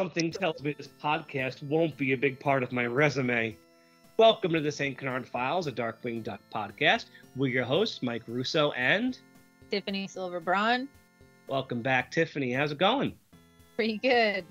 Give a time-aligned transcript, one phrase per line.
[0.00, 3.54] something tells me this podcast won't be a big part of my resume.
[4.16, 4.96] Welcome to the St.
[4.96, 7.04] Canard Files, a Darkwing Duck podcast.
[7.36, 9.18] We're your hosts, Mike Russo and
[9.70, 10.88] Tiffany Silver Braun.
[11.48, 12.50] Welcome back, Tiffany.
[12.50, 13.12] How's it going?
[13.76, 14.46] Pretty good.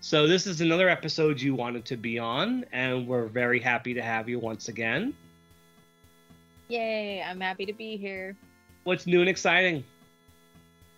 [0.00, 4.00] So, this is another episode you wanted to be on, and we're very happy to
[4.00, 5.12] have you once again.
[6.68, 8.34] Yay, I'm happy to be here.
[8.84, 9.84] What's new and exciting?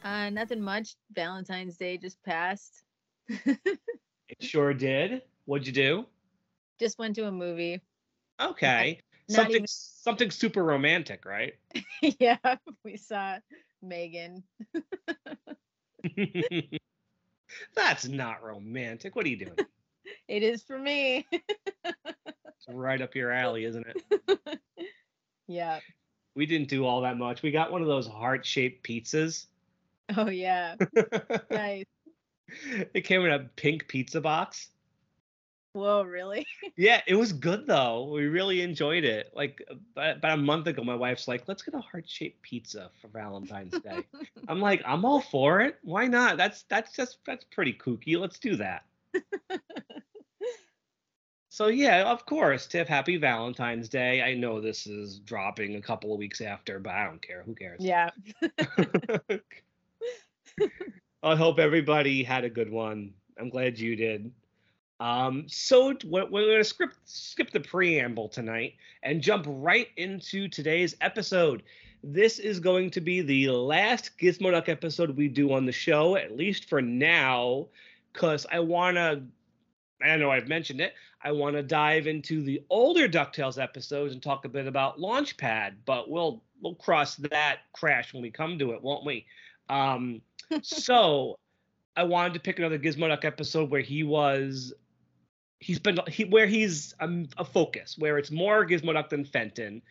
[0.05, 0.94] Uh, nothing much.
[1.16, 2.84] Valentine's Day just passed.
[3.47, 5.23] It sure did.
[5.45, 6.07] What'd you do?
[6.79, 7.80] Just went to a movie.
[8.41, 9.01] Okay.
[9.29, 9.67] something even...
[9.67, 11.55] something super romantic, right?
[12.19, 12.39] yeah,
[12.84, 13.39] we saw
[13.83, 14.42] Megan.
[17.75, 19.14] That's not romantic.
[19.17, 19.56] What are you doing?
[20.28, 21.27] it is for me.
[21.33, 24.61] it's right up your alley, isn't it?
[25.47, 25.81] yeah.
[26.34, 27.42] We didn't do all that much.
[27.42, 29.47] We got one of those heart-shaped pizzas.
[30.17, 30.77] Oh yeah.
[31.50, 31.84] nice.
[32.95, 34.70] It came in a pink pizza box.
[35.73, 36.47] Whoa, really?
[36.77, 38.11] yeah, it was good though.
[38.12, 39.31] We really enjoyed it.
[39.34, 39.65] Like
[39.97, 44.05] about a month ago, my wife's like, "Let's get a heart-shaped pizza for Valentine's Day."
[44.48, 45.78] I'm like, "I'm all for it.
[45.83, 46.37] Why not?
[46.37, 48.19] That's that's just that's pretty kooky.
[48.19, 48.83] Let's do that."
[51.51, 52.89] so yeah, of course, Tiff.
[52.89, 54.23] Happy Valentine's Day.
[54.23, 57.45] I know this is dropping a couple of weeks after, but I don't care.
[57.45, 57.81] Who cares?
[57.81, 58.11] Yeah.
[61.22, 63.12] I hope everybody had a good one.
[63.38, 64.32] I'm glad you did.
[65.00, 70.96] Um, so we're, going to skip, skip the preamble tonight and jump right into today's
[71.00, 71.62] episode.
[72.02, 76.36] This is going to be the last Gizmoduck episode we do on the show, at
[76.36, 77.66] least for now,
[78.12, 79.22] because I want to.
[80.03, 80.94] I know I've mentioned it.
[81.22, 85.75] I want to dive into the older Ducktales episodes and talk a bit about Launchpad,
[85.84, 89.26] but we'll we'll cross that crash when we come to it, won't we?
[89.70, 90.20] Um,
[90.62, 91.38] so
[91.97, 94.75] I wanted to pick another Gizmoduck episode where he was
[95.60, 99.82] he's been he, where he's um, a focus, where it's more Gizmoduck than Fenton.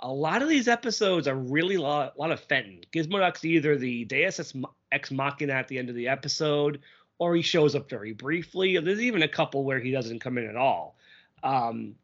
[0.00, 2.82] A lot of these episodes are really a lot, a lot of Fenton.
[2.92, 4.54] Gizmoduck's either the Deus
[4.92, 6.80] Ex Machina at the end of the episode,
[7.18, 8.78] or he shows up very briefly.
[8.78, 10.96] There's even a couple where he doesn't come in at all.
[11.42, 11.94] Um,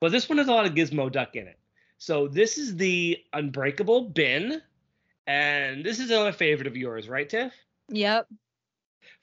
[0.00, 1.58] but this one has a lot of Gizmoduck in it.
[1.98, 4.60] So this is the Unbreakable Bin,
[5.28, 7.52] and this is another favorite of yours, right, Tiff?
[7.90, 8.26] Yep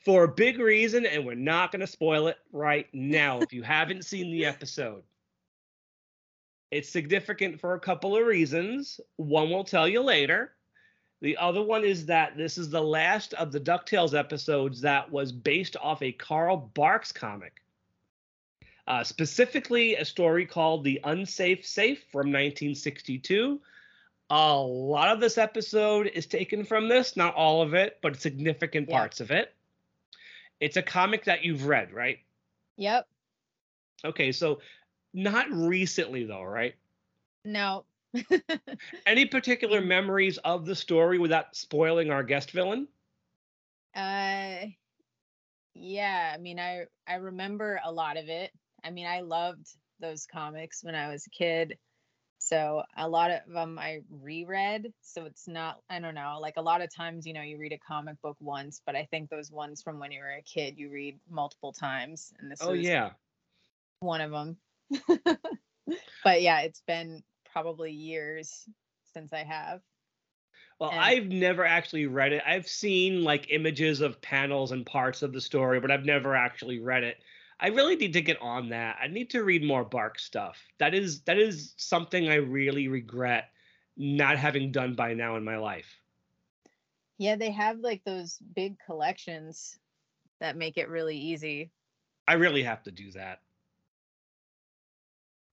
[0.06, 3.64] for a big reason, and we're not going to spoil it right now if you
[3.64, 5.02] haven't seen the episode.
[6.70, 9.00] It's significant for a couple of reasons.
[9.16, 10.52] One we'll tell you later.
[11.22, 15.32] The other one is that this is the last of the DuckTales episodes that was
[15.32, 17.64] based off a Carl Barks comic.
[18.88, 23.60] Uh, specifically, a story called The Unsafe Safe from 1962.
[24.30, 28.90] A lot of this episode is taken from this, not all of it, but significant
[28.90, 28.98] yeah.
[28.98, 29.54] parts of it.
[30.60, 32.20] It's a comic that you've read, right?
[32.78, 33.08] Yep.
[34.04, 34.60] Okay, so
[35.14, 36.76] not recently though, right?
[37.44, 37.86] No.
[39.06, 42.88] Any particular memories of the story without spoiling our guest villain?
[43.96, 44.68] Uh
[45.74, 48.52] yeah, I mean I I remember a lot of it.
[48.86, 49.68] I mean, I loved
[50.00, 51.78] those comics when I was a kid.
[52.48, 54.94] So a lot of them I reread.
[55.02, 57.74] So it's not, I don't know, like a lot of times, you know, you read
[57.74, 60.78] a comic book once, but I think those ones from when you were a kid,
[60.78, 62.32] you read multiple times.
[62.38, 63.12] And this oh, yeah.
[64.00, 64.58] one of them.
[66.24, 68.70] but yeah, it's been probably years
[69.12, 69.82] since I have.
[70.80, 72.44] Well, and, I've never actually read it.
[72.46, 76.80] I've seen like images of panels and parts of the story, but I've never actually
[76.80, 77.18] read it.
[77.60, 78.98] I really need to get on that.
[79.02, 80.58] I need to read more Bark stuff.
[80.80, 83.50] That is that is something I really regret
[83.98, 85.88] not having done by now in my life.
[87.18, 89.80] Yeah, they have like those big collections
[90.42, 91.72] that make it really easy.
[92.28, 93.40] I really have to do that.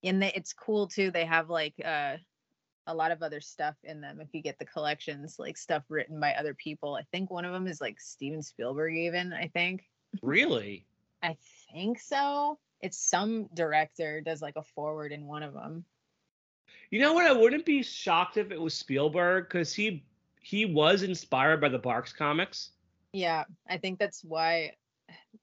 [0.03, 1.13] And they, it's cool too.
[1.13, 2.17] They have like uh,
[2.89, 6.19] a lot of other stuff in them if you get the collections, like stuff written
[6.19, 6.97] by other people.
[6.97, 9.33] I think one of them is like Steven Spielberg, even.
[9.33, 9.85] I think.
[10.21, 10.85] Really?
[11.23, 11.37] I
[11.73, 12.59] think so.
[12.81, 15.85] It's some director does like a forward in one of them.
[16.91, 17.27] You know what?
[17.27, 20.05] I wouldn't be shocked if it was Spielberg because he
[20.41, 22.71] he was inspired by the Barks comics.
[23.13, 24.73] Yeah, I think that's why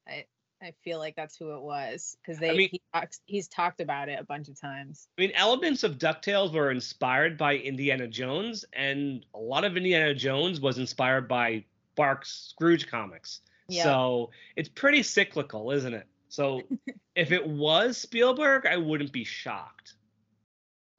[0.08, 0.26] I
[0.62, 3.80] I feel like that's who it was because they I mean, he talks, he's talked
[3.80, 5.08] about it a bunch of times.
[5.18, 10.14] I mean, elements of Ducktales were inspired by Indiana Jones, and a lot of Indiana
[10.14, 11.64] Jones was inspired by
[11.96, 13.42] Barks Scrooge comics.
[13.70, 13.84] Yeah.
[13.84, 16.08] So it's pretty cyclical, isn't it?
[16.30, 16.62] So
[17.16, 19.94] if it was Spielberg, I wouldn't be shocked.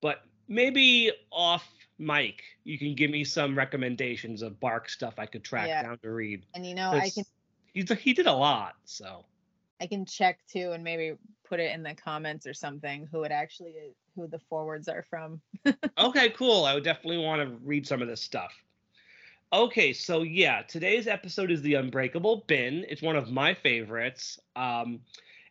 [0.01, 1.69] But maybe off
[1.99, 5.83] mic, you can give me some recommendations of Bark stuff I could track yeah.
[5.83, 6.47] down to read.
[6.55, 7.25] And you know, I can
[7.73, 8.75] He's he did a lot.
[8.85, 9.25] So
[9.81, 11.15] I can check too and maybe
[11.45, 15.03] put it in the comments or something who it actually is, who the forwards are
[15.03, 15.41] from.
[15.99, 16.65] okay, cool.
[16.65, 18.53] I would definitely want to read some of this stuff.
[19.53, 22.87] Okay, so yeah, today's episode is the Unbreakable Bin.
[22.89, 24.39] It's one of my favorites.
[24.55, 25.01] Um,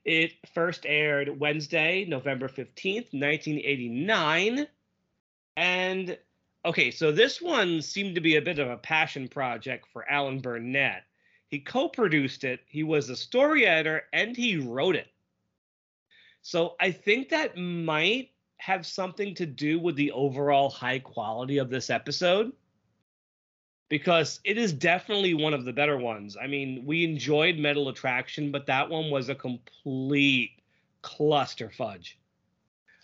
[0.05, 4.67] it first aired Wednesday, November 15th, 1989.
[5.57, 6.17] And
[6.63, 10.39] okay, so this one seemed to be a bit of a passion project for Alan
[10.39, 11.03] Burnett.
[11.49, 15.07] He co produced it, he was the story editor, and he wrote it.
[16.41, 18.29] So I think that might
[18.59, 22.53] have something to do with the overall high quality of this episode
[23.89, 26.37] because it is definitely one of the better ones.
[26.41, 30.51] I mean, we enjoyed Metal Attraction, but that one was a complete
[31.01, 32.17] cluster fudge.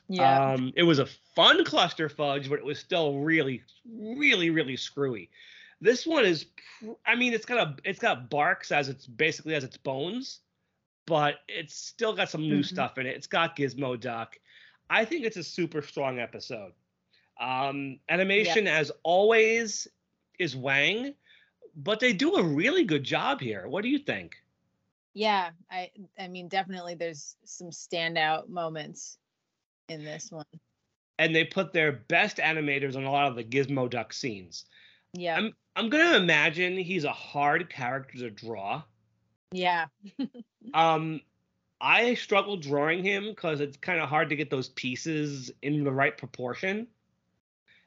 [0.07, 0.51] Yeah.
[0.51, 5.31] Um, it was a fun cluster fudge, but it was still really, really, really screwy.
[5.81, 6.45] This one is,
[7.05, 10.41] I mean, it's got a, it's got barks as it's basically as its bones,
[11.07, 12.75] but it's still got some new mm-hmm.
[12.75, 13.15] stuff in it.
[13.15, 14.37] It's got Gizmo Duck.
[14.89, 16.73] I think it's a super strong episode.
[17.39, 19.87] Um, animation, as always,
[20.39, 21.13] is Wang,
[21.75, 23.67] but they do a really good job here.
[23.67, 24.35] What do you think?
[25.13, 29.17] Yeah, I I mean definitely there's some standout moments
[29.87, 30.45] in this one.
[31.17, 34.65] And they put their best animators on a lot of the Gizmo Duck scenes.
[35.13, 35.37] Yeah.
[35.37, 38.83] I'm I'm gonna imagine he's a hard character to draw.
[39.51, 39.85] Yeah.
[40.73, 41.21] um
[41.79, 45.91] I struggle drawing him because it's kind of hard to get those pieces in the
[45.91, 46.87] right proportion.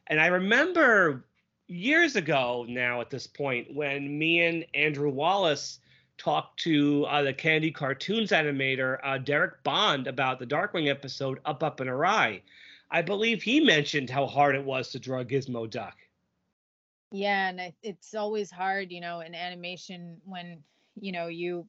[0.07, 1.27] And I remember
[1.69, 5.79] years ago now at this point when me and Andrew Wallace
[6.17, 11.63] talked to uh, the Candy Cartoons animator uh, Derek Bond about the Darkwing episode Up
[11.63, 12.43] Up and Awry.
[12.91, 15.97] I believe he mentioned how hard it was to draw Gizmo Duck.
[17.13, 20.63] Yeah, and it's always hard, you know, in animation when
[21.01, 21.67] you know you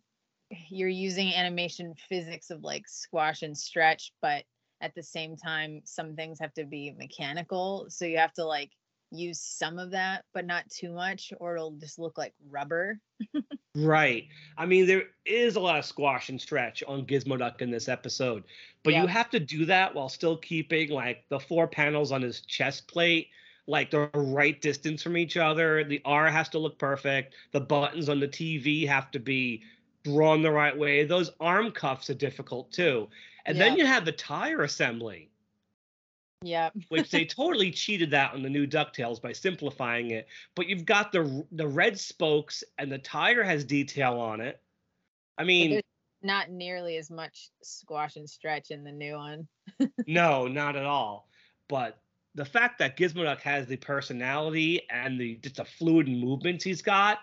[0.70, 4.44] you're using animation physics of like squash and stretch, but
[4.82, 7.86] at the same time, some things have to be mechanical.
[7.90, 8.72] So you have to like
[9.12, 13.00] use some of that, but not too much, or it'll just look like rubber.
[13.76, 14.28] right.
[14.58, 17.88] I mean, there is a lot of squash and stretch on Gizmo Duck in this
[17.88, 18.44] episode,
[18.84, 19.02] but yeah.
[19.02, 22.88] you have to do that while still keeping like the four panels on his chest
[22.88, 23.30] plate
[23.70, 25.84] like the right distance from each other.
[25.84, 27.36] The R has to look perfect.
[27.52, 29.62] The buttons on the TV have to be
[30.04, 31.06] drawn the right way.
[31.06, 33.08] Those arm cuffs are difficult too.
[33.46, 33.66] And yeah.
[33.66, 35.29] then you have the tire assembly.
[36.42, 36.70] Yeah.
[36.90, 40.28] which they totally cheated that on the new DuckTales by simplifying it.
[40.56, 44.62] But you've got the the red spokes and the tire has detail on it.
[45.38, 45.82] I mean
[46.22, 49.48] not nearly as much squash and stretch in the new one.
[50.08, 51.30] no, not at all.
[51.68, 52.00] But
[52.36, 57.20] the fact that Gizmoduck has the personality and the just the fluid movements he's got,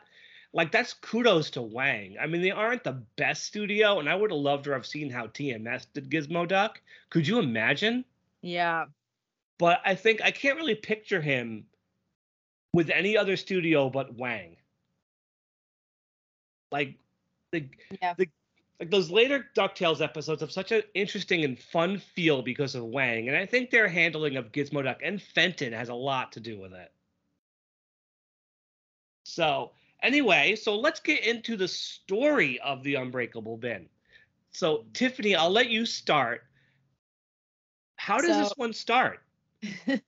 [0.52, 2.16] like that's kudos to Wang.
[2.20, 5.10] I mean, they aren't the best studio, and I would have loved to have seen
[5.10, 6.76] how TMS did Gizmoduck.
[7.10, 8.04] Could you imagine?
[8.40, 8.86] Yeah.
[9.58, 11.64] But I think I can't really picture him
[12.72, 14.56] with any other studio but Wang.
[16.70, 16.96] Like
[17.52, 17.68] the
[18.02, 18.14] yeah.
[18.18, 18.28] the
[18.78, 23.28] like those later DuckTales episodes have such an interesting and fun feel because of Wang,
[23.28, 26.58] and I think their handling of Gizmo Duck and Fenton has a lot to do
[26.58, 26.92] with it.
[29.24, 29.72] So
[30.02, 33.88] anyway, so let's get into the story of the Unbreakable Bin.
[34.52, 36.42] So Tiffany, I'll let you start.
[37.96, 39.20] How does so, this one start?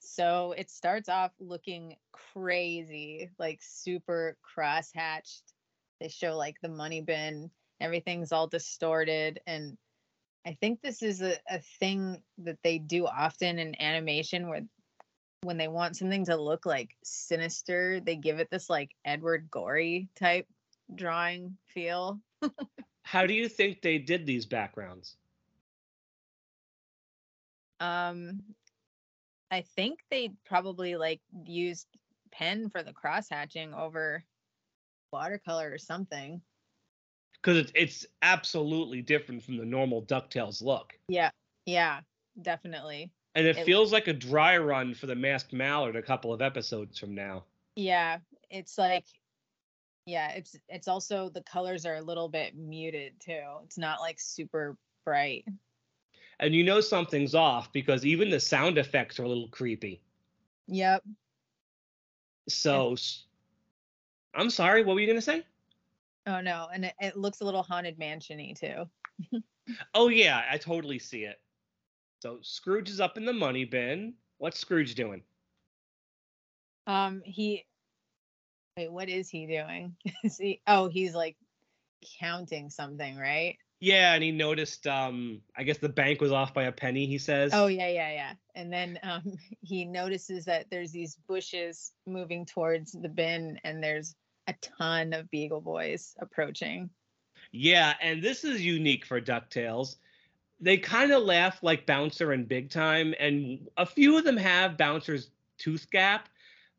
[0.00, 5.52] so it starts off looking crazy, like super cross-hatched.
[6.00, 7.50] They show like the money bin.
[7.80, 9.40] Everything's all distorted.
[9.46, 9.76] And
[10.44, 14.62] i think this is a, a thing that they do often in animation where
[15.42, 20.08] when they want something to look like sinister they give it this like edward gorey
[20.18, 20.46] type
[20.94, 22.20] drawing feel.
[23.02, 25.16] How do you think they did these backgrounds?
[27.80, 28.42] Um
[29.52, 31.86] i think they probably like used
[32.32, 34.24] pen for the cross hatching over
[35.12, 36.42] watercolor or something
[37.42, 40.92] because it's it's absolutely different from the normal Ducktales look.
[41.08, 41.30] Yeah,
[41.66, 42.00] yeah,
[42.40, 43.10] definitely.
[43.34, 46.42] And it, it feels like a dry run for the Masked Mallard a couple of
[46.42, 47.44] episodes from now.
[47.74, 48.18] Yeah,
[48.50, 49.06] it's like,
[50.06, 53.42] yeah, it's it's also the colors are a little bit muted too.
[53.64, 55.44] It's not like super bright.
[56.42, 60.02] And you know something's off because even the sound effects are a little creepy.
[60.66, 61.04] Yep.
[62.48, 62.96] So,
[64.34, 64.82] I'm sorry.
[64.82, 65.44] What were you gonna say?
[66.26, 69.40] Oh no, and it, it looks a little haunted mansiony too.
[69.94, 71.40] oh yeah, I totally see it.
[72.20, 74.14] So Scrooge is up in the money bin.
[74.38, 75.22] What's Scrooge doing?
[76.88, 77.64] Um, he.
[78.76, 79.94] Wait, what is he doing?
[80.24, 80.60] is he?
[80.66, 81.36] Oh, he's like
[82.18, 83.58] counting something, right?
[83.82, 87.18] Yeah, and he noticed um I guess the bank was off by a penny, he
[87.18, 87.50] says.
[87.52, 88.32] Oh yeah, yeah, yeah.
[88.54, 89.24] And then um
[89.60, 94.14] he notices that there's these bushes moving towards the bin and there's
[94.46, 96.90] a ton of beagle boys approaching.
[97.50, 99.96] Yeah, and this is unique for DuckTales.
[100.60, 104.78] They kind of laugh like Bouncer and Big Time, and a few of them have
[104.78, 106.28] Bouncer's tooth gap,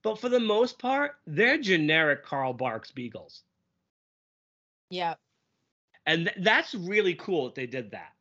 [0.04, 3.44] but for the most part, they're generic Carl Barks beagles.
[4.90, 5.16] Yeah.
[6.06, 8.14] And th- that's really cool that they did that.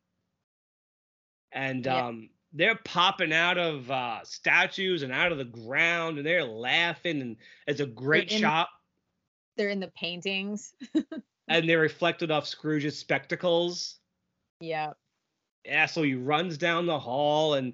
[1.51, 2.07] And Yeah.
[2.07, 7.21] um, they're popping out of uh, statues and out of the ground, and they're laughing,
[7.21, 7.35] and
[7.67, 8.69] it's a great in- shot.
[9.57, 10.73] They're in the paintings.
[11.49, 13.99] And they're reflected off Scrooge's spectacles.
[14.61, 14.93] yeah.
[15.65, 17.73] yeah, so he runs down the hall and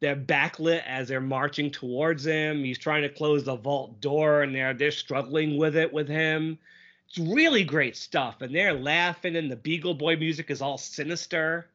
[0.00, 2.64] they're backlit as they're marching towards him.
[2.64, 6.58] He's trying to close the vault door and they're they're struggling with it with him.
[7.10, 8.40] It's really great stuff.
[8.40, 11.68] And they're laughing and the Beagle Boy music is all sinister.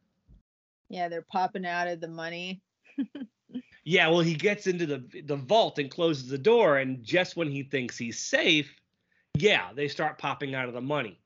[0.88, 2.62] Yeah, they're popping out of the money.
[3.84, 7.48] Yeah, well he gets into the the vault and closes the door and just when
[7.50, 8.74] he thinks he's safe,
[9.38, 11.20] yeah, they start popping out of the money.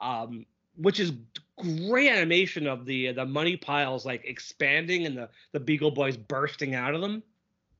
[0.00, 0.46] Um
[0.76, 1.12] which is
[1.58, 6.74] great animation of the the money piles like expanding and the the Beagle Boys bursting
[6.74, 7.22] out of them.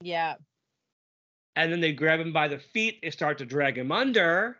[0.02, 0.34] Yeah.
[1.56, 4.58] and then they grab him by the feet they start to drag him under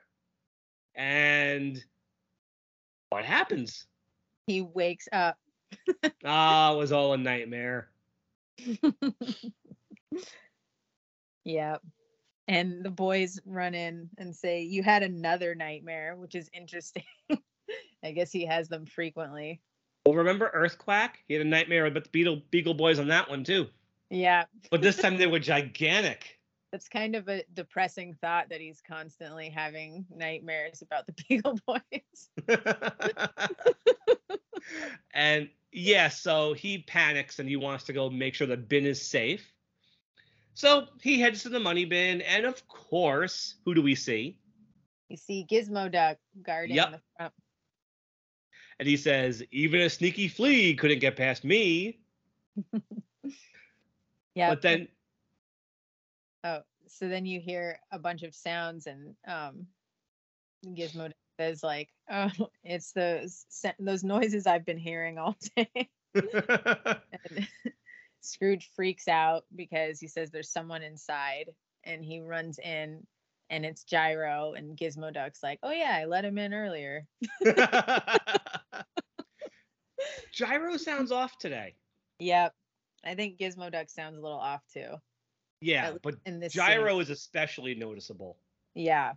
[0.99, 1.83] and
[3.11, 3.87] what happens
[4.47, 5.39] He wakes up.
[6.25, 7.89] ah it was all a nightmare
[11.45, 11.77] Yeah.
[12.47, 17.05] And the boys run in and say, You had another nightmare, which is interesting.
[18.05, 19.61] I guess he has them frequently.
[20.07, 23.45] well remember earthquack he had a nightmare about the beetle beagle boys on that one
[23.45, 23.67] too
[24.11, 24.45] Yeah.
[24.71, 26.38] but this time they were gigantic
[26.73, 32.29] That's kind of a depressing thought that he's constantly having nightmares about the Beagle Boys.
[35.15, 39.01] and yeah so he panics and he wants to go make sure the bin is
[39.01, 39.53] safe
[40.55, 44.37] so he heads to the money bin and of course who do we see
[45.09, 46.91] You see Gizmo Duck guarding Yep.
[46.93, 47.33] the front.
[48.79, 51.99] and he says even a sneaky flea couldn't get past me
[54.35, 54.51] Yeah.
[54.51, 54.89] but then
[56.45, 59.67] Oh, so then you hear a bunch of sounds, and um,
[60.67, 62.31] Gizmo says like, "Oh,
[62.65, 63.47] it's those
[63.79, 65.69] those noises I've been hearing all day."
[66.15, 67.47] and
[68.21, 71.51] Scrooge freaks out because he says there's someone inside,
[71.85, 73.07] and he runs in,
[73.51, 77.07] and it's Gyro, and Gizmo Duck's like, "Oh yeah, I let him in earlier."
[80.33, 81.75] Gyro sounds off today.
[82.21, 82.55] Yep,
[83.05, 84.99] I think Gizmo Duck sounds a little off too
[85.61, 86.53] Yeah, but in this.
[86.53, 86.63] scene.
[86.63, 88.37] Gyro is especially noticeable.
[88.75, 89.15] Yeah,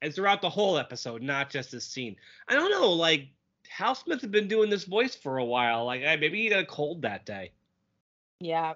[0.00, 2.16] And throughout the whole episode, not just this scene.
[2.48, 3.28] I don't know, like
[3.68, 5.86] Hal Smith had been doing this voice for a while.
[5.86, 7.50] Like maybe he got a cold that day.
[8.40, 8.74] yeah,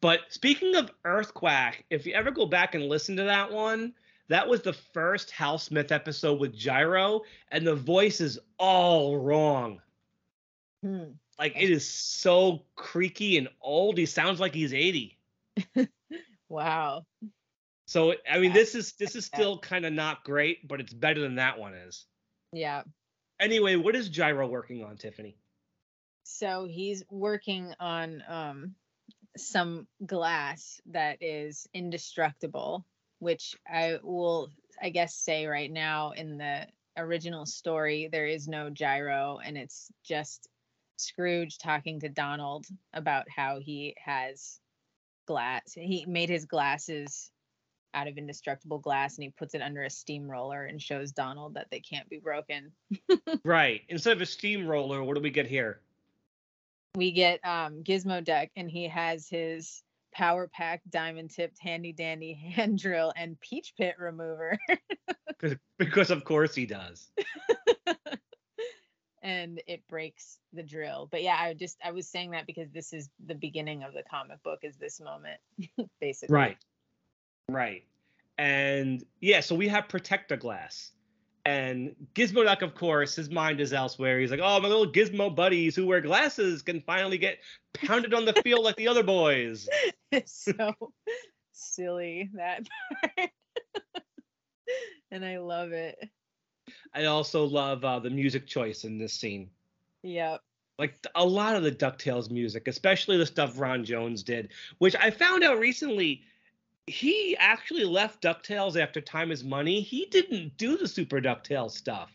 [0.00, 3.94] But speaking of Earthquack, if you ever go back and listen to that one,
[4.28, 7.22] that was the first Hal Smith episode with Gyro,
[7.52, 9.80] and the voice is all wrong.
[10.82, 11.12] Hmm.
[11.38, 13.96] Like it is so creaky and old.
[13.96, 15.16] He sounds like he's 80.
[16.48, 17.04] wow.
[17.86, 21.20] So I mean, this is this is still kind of not great, but it's better
[21.20, 22.04] than that one is.
[22.52, 22.82] Yeah.
[23.40, 25.36] Anyway, what is Gyro working on, Tiffany?
[26.24, 28.74] So he's working on um
[29.36, 32.84] some glass that is indestructible,
[33.20, 34.50] which I will
[34.80, 39.90] I guess say right now in the original story there is no gyro and it's
[40.04, 40.48] just
[40.96, 44.58] Scrooge talking to Donald about how he has
[45.28, 45.74] glass.
[45.74, 47.30] He made his glasses
[47.94, 51.68] out of indestructible glass and he puts it under a steamroller and shows Donald that
[51.70, 52.72] they can't be broken.
[53.44, 53.82] Right.
[53.88, 55.80] Instead of a steamroller, what do we get here?
[56.96, 59.82] we get um Gizmo Duck and he has his
[60.12, 64.58] power pack diamond tipped handy dandy hand drill and peach pit remover
[65.78, 67.12] Because of course he does.
[69.28, 71.06] And it breaks the drill.
[71.10, 74.02] But yeah, I just I was saying that because this is the beginning of the
[74.02, 75.38] comic book is this moment
[76.00, 76.34] basically.
[76.34, 76.56] Right.
[77.50, 77.84] Right.
[78.38, 80.90] And yeah, so we have Protectoglass.
[81.44, 84.20] And Gizmo Duck, of course, his mind is elsewhere.
[84.20, 87.38] He's like, oh, my little Gizmo buddies who wear glasses can finally get
[87.72, 89.68] pounded on the field like the other boys.
[90.10, 90.72] It's so
[91.52, 92.66] silly that
[93.16, 93.30] part.
[95.10, 95.98] and I love it.
[96.94, 99.50] I also love uh, the music choice in this scene.
[100.02, 100.40] Yep.
[100.78, 105.10] Like a lot of the DuckTales music, especially the stuff Ron Jones did, which I
[105.10, 106.22] found out recently.
[106.86, 109.82] He actually left DuckTales after Time is Money.
[109.82, 112.10] He didn't do the Super DuckTales stuff.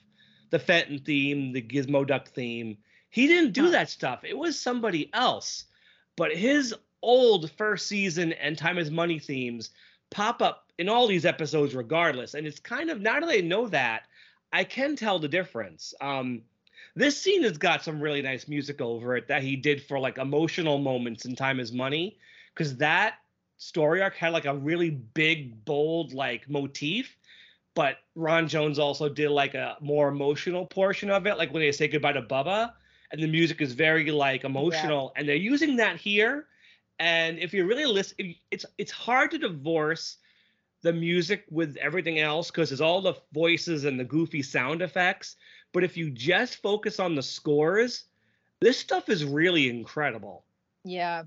[0.53, 2.77] the Fenton theme, the Gizmo Duck theme.
[3.09, 4.23] He didn't do that stuff.
[4.23, 5.65] It was somebody else.
[6.15, 9.71] But his old first season and Time is Money themes
[10.11, 12.35] pop up in all these episodes regardless.
[12.35, 14.03] And it's kind of now that I know that,
[14.53, 15.95] I can tell the difference.
[15.99, 16.43] Um,
[16.95, 20.19] this scene has got some really nice music over it that he did for like
[20.19, 22.19] emotional moments in Time is Money.
[22.53, 23.15] Because that
[23.57, 27.17] story arc had like a really big, bold like motif.
[27.75, 31.71] But Ron Jones also did like a more emotional portion of it, like when they
[31.71, 32.73] say goodbye to Bubba,
[33.11, 36.45] and the music is very like emotional, and they're using that here.
[36.99, 40.17] And if you really listen, it's it's hard to divorce
[40.83, 45.35] the music with everything else because there's all the voices and the goofy sound effects.
[45.71, 48.05] But if you just focus on the scores,
[48.61, 50.45] this stuff is really incredible.
[50.83, 51.23] Yeah.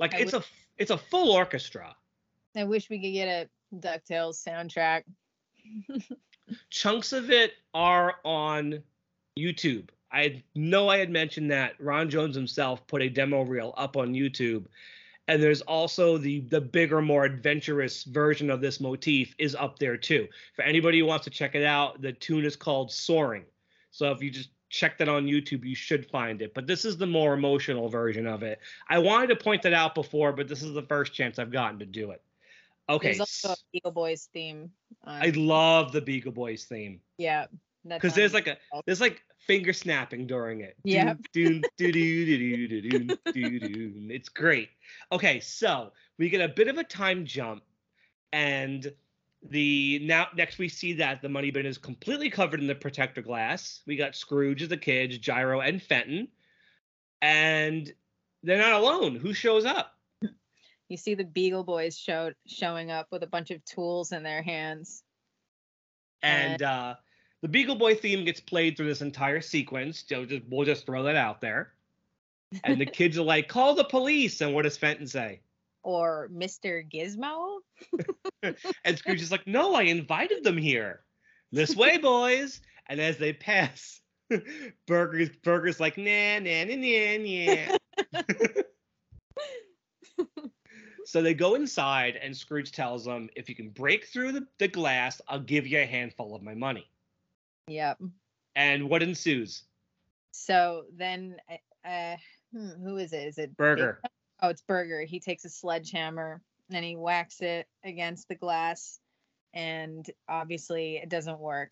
[0.00, 0.42] Like I it's a
[0.76, 1.94] it's a full orchestra.
[2.56, 5.04] I wish we could get a DuckTales soundtrack.
[6.70, 8.82] chunks of it are on
[9.38, 9.88] YouTube.
[10.12, 14.12] I know I had mentioned that Ron Jones himself put a demo reel up on
[14.12, 14.66] YouTube.
[15.26, 19.96] And there's also the the bigger, more adventurous version of this motif is up there
[19.96, 20.28] too.
[20.54, 23.44] For anybody who wants to check it out, the tune is called Soaring.
[23.90, 26.52] So if you just check that on YouTube, you should find it.
[26.52, 28.58] But this is the more emotional version of it.
[28.88, 31.78] I wanted to point that out before, but this is the first chance I've gotten
[31.78, 32.20] to do it.
[32.88, 33.08] Okay.
[33.08, 34.70] There's also a Beagle Boys theme.
[35.04, 37.46] I love the Beagle Boys theme yeah.
[37.86, 40.76] Because there's like a there's like finger snapping during it.
[40.84, 41.14] Yeah.
[41.32, 44.08] Doo, doo, doo, doo, doo, doo, doo, doo.
[44.10, 44.70] It's great.
[45.12, 47.62] Okay, so we get a bit of a time jump,
[48.32, 48.90] and
[49.50, 53.80] the now next we see that the money bin is completely covered in the protectoglass.
[53.86, 56.28] We got Scrooge as the kids, Gyro and Fenton,
[57.20, 57.92] and
[58.42, 59.16] they're not alone.
[59.16, 59.92] Who shows up?
[60.88, 64.42] you see the Beagle Boys showed showing up with a bunch of tools in their
[64.42, 65.02] hands.
[66.22, 66.94] And uh,
[67.44, 70.02] the Beagle Boy theme gets played through this entire sequence.
[70.08, 71.74] So just, we'll just throw that out there.
[72.62, 75.40] And the kids are like, "Call the police!" And what does Fenton say?
[75.82, 76.90] Or Mr.
[76.90, 77.58] Gizmo.
[78.84, 81.02] And Scrooge is like, "No, I invited them here.
[81.52, 84.00] This way, boys." And as they pass,
[84.86, 87.76] Burger's Burger's like, "Nah, nah, nah, nah,
[88.14, 88.62] nah."
[91.04, 94.68] so they go inside, and Scrooge tells them, "If you can break through the, the
[94.68, 96.88] glass, I'll give you a handful of my money."
[97.68, 97.98] Yep.
[98.56, 99.64] And what ensues?
[100.32, 102.16] So then, uh, uh,
[102.52, 103.26] hmm, who is it?
[103.28, 104.00] Is it Burger.
[104.42, 105.02] Oh, it's Burger.
[105.02, 108.98] He takes a sledgehammer and he whacks it against the glass,
[109.52, 111.70] and obviously it doesn't work.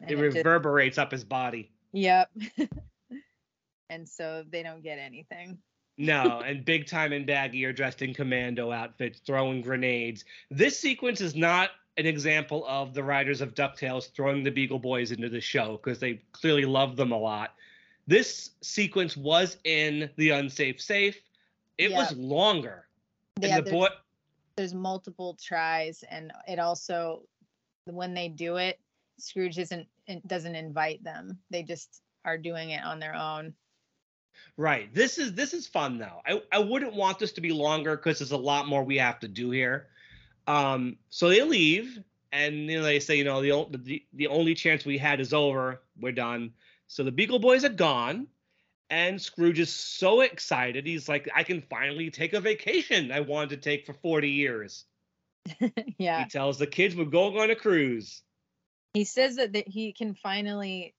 [0.00, 1.70] It it just- reverberates up his body.
[1.92, 2.30] Yep.
[3.90, 5.58] and so they don't get anything.
[5.98, 10.24] No, and Big Time and Baggy are dressed in commando outfits, throwing grenades.
[10.50, 15.12] This sequence is not an example of the writers of DuckTales throwing the Beagle Boys
[15.12, 17.54] into the show because they clearly love them a lot.
[18.06, 21.20] This sequence was in The Unsafe Safe.
[21.78, 22.86] It was longer.
[23.40, 23.88] Yeah, and the there's, boy
[24.56, 27.22] there's multiple tries, and it also
[27.86, 28.78] when they do it,
[29.18, 29.86] Scrooge isn't
[30.26, 31.38] doesn't invite them.
[31.50, 33.54] They just are doing it on their own.
[34.56, 34.92] Right.
[34.94, 36.20] This is this is fun though.
[36.26, 39.20] I, I wouldn't want this to be longer because there's a lot more we have
[39.20, 39.88] to do here.
[40.50, 41.98] Um, so they leave
[42.32, 45.32] and you know they say, you know, the, the the only chance we had is
[45.32, 45.80] over.
[46.00, 46.52] We're done.
[46.86, 48.26] So the Beagle Boys are gone,
[48.88, 50.86] and Scrooge is so excited.
[50.86, 54.84] He's like, I can finally take a vacation I wanted to take for 40 years.
[55.98, 56.24] yeah.
[56.24, 58.22] He tells the kids we're going on a cruise.
[58.94, 60.94] he says that, that he can finally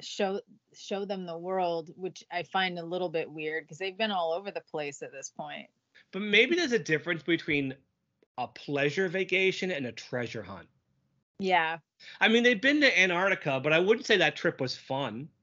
[0.00, 0.40] show
[0.74, 4.32] show them the world which i find a little bit weird because they've been all
[4.32, 5.68] over the place at this point
[6.12, 7.74] But maybe there's a difference between
[8.38, 10.68] a pleasure vacation and a treasure hunt.
[11.38, 11.78] yeah
[12.20, 15.28] I mean, they've been to Antarctica, but I wouldn't say that trip was fun.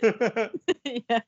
[0.84, 1.20] yeah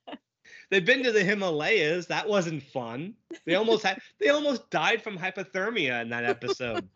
[0.71, 2.07] they've been to the Himalayas.
[2.07, 3.13] That wasn't fun.
[3.45, 6.87] They almost had they almost died from hypothermia in that episode.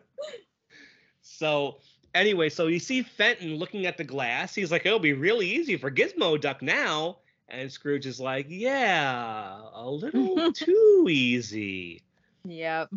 [1.23, 1.79] so
[2.15, 4.55] anyway, so you see Fenton looking at the glass.
[4.55, 7.19] He's like, it'll be really easy for Gizmo Duck now.
[7.49, 12.03] And Scrooge is like, yeah, a little too easy.
[12.45, 12.91] Yep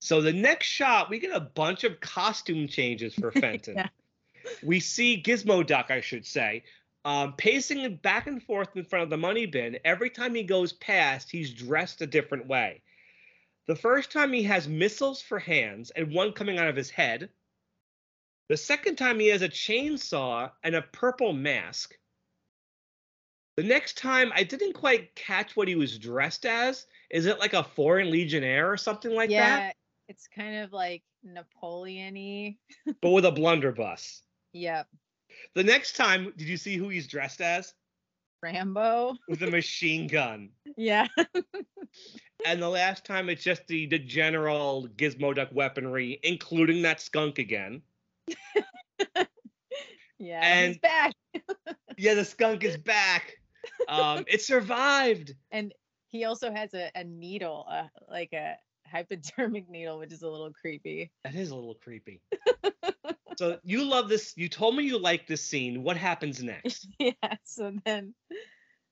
[0.00, 3.76] So the next shot, we get a bunch of costume changes for Fenton.
[3.76, 3.88] Yeah.
[4.62, 6.64] We see Gizmo Duck, I should say,
[7.04, 9.78] um, pacing back and forth in front of the money bin.
[9.84, 12.82] Every time he goes past, he's dressed a different way.
[13.66, 17.30] The first time he has missiles for hands and one coming out of his head.
[18.48, 21.96] The second time he has a chainsaw and a purple mask.
[23.56, 26.86] The next time I didn't quite catch what he was dressed as.
[27.10, 29.34] Is it like a foreign legionnaire or something like that?
[29.34, 29.72] yeah
[30.08, 32.56] it's kind of like napoleon-y
[33.00, 34.22] but with a blunderbuss.
[34.52, 34.86] Yep.
[35.54, 37.74] The next time, did you see who he's dressed as?
[38.42, 39.16] Rambo.
[39.28, 40.50] With a machine gun.
[40.76, 41.06] Yeah.
[42.46, 47.38] and the last time, it's just the, the general Gizmo Duck weaponry, including that skunk
[47.38, 47.80] again.
[50.18, 50.40] yeah.
[50.42, 51.12] And- he's back.
[51.96, 53.36] Yeah, the skunk is back.
[53.88, 55.34] Um, it survived.
[55.50, 55.72] And
[56.08, 60.52] he also has a, a needle, uh, like a hypodermic needle, which is a little
[60.52, 61.10] creepy.
[61.24, 62.20] That is a little creepy.
[63.36, 64.32] so you love this.
[64.36, 65.82] You told me you like this scene.
[65.82, 66.88] What happens next?
[66.98, 67.12] yeah.
[67.44, 68.14] So then,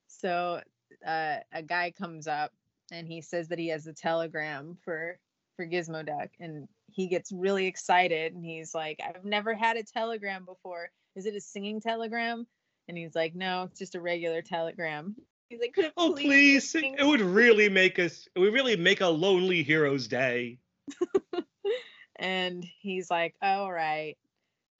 [0.08, 0.60] so
[1.06, 2.52] uh, a guy comes up
[2.90, 5.18] and he says that he has a telegram for
[5.56, 9.82] for Gizmo Duck, and he gets really excited and he's like, "I've never had a
[9.82, 10.90] telegram before.
[11.14, 12.46] Is it a singing telegram?"
[12.88, 15.16] And he's like, "No, it's just a regular telegram."
[15.48, 16.94] He's like, "Could it Oh, please please!
[16.98, 18.28] It would really make us.
[18.34, 20.58] It would really make a lonely hero's day.
[22.16, 24.16] and he's like, "All right,"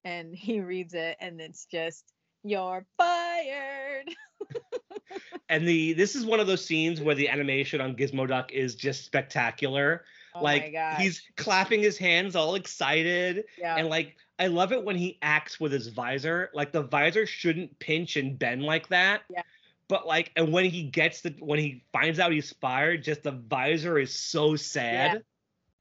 [0.04, 2.04] and he reads it, and it's just,
[2.42, 4.10] "You're fired."
[5.48, 8.74] And the this is one of those scenes where the animation on Gizmo Duck is
[8.74, 10.04] just spectacular.
[10.34, 13.76] Oh like he's clapping his hands, all excited, yeah.
[13.76, 16.50] and like I love it when he acts with his visor.
[16.54, 19.22] Like the visor shouldn't pinch and bend like that.
[19.30, 19.42] Yeah.
[19.88, 23.32] But like, and when he gets the when he finds out he's fired, just the
[23.32, 25.12] visor is so sad.
[25.12, 25.18] Yeah.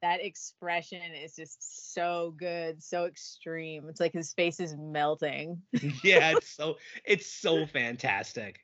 [0.02, 3.88] that expression is just so good, so extreme.
[3.88, 5.62] It's like his face is melting.
[6.04, 8.60] Yeah, it's so it's so fantastic.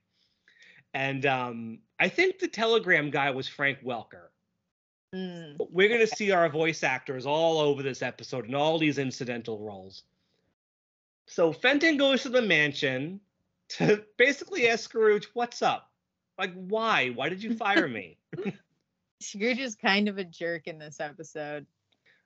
[0.93, 4.29] And um, I think the telegram guy was Frank Welker.
[5.15, 5.55] Mm.
[5.71, 10.03] We're gonna see our voice actors all over this episode in all these incidental roles.
[11.25, 13.21] So Fenton goes to the mansion
[13.69, 15.91] to basically ask Scrooge, "What's up?
[16.37, 17.09] Like, why?
[17.09, 18.17] Why did you fire me?"
[19.21, 21.65] Scrooge is kind of a jerk in this episode.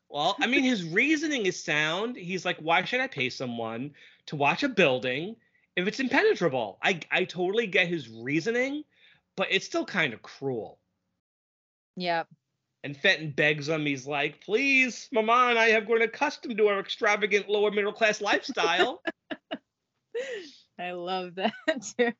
[0.09, 2.17] Well, I mean, his reasoning is sound.
[2.17, 3.93] He's like, why should I pay someone
[4.25, 5.37] to watch a building
[5.77, 6.77] if it's impenetrable?
[6.83, 8.83] I I totally get his reasoning,
[9.37, 10.79] but it's still kind of cruel.
[11.95, 12.27] Yep.
[12.83, 13.85] And Fenton begs him.
[13.85, 18.21] He's like, please, Mama and I have grown accustomed to our extravagant lower middle class
[18.21, 19.01] lifestyle.
[20.79, 21.53] I love that
[21.97, 22.11] too.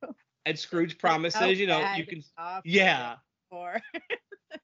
[0.46, 2.24] and Scrooge How promises, you know, you can.
[2.64, 3.16] Yeah.
[3.50, 3.82] For.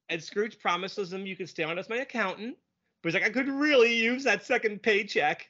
[0.09, 2.57] And Scrooge promises him you can stay on as my accountant.
[3.01, 5.49] But he's like, I could really use that second paycheck.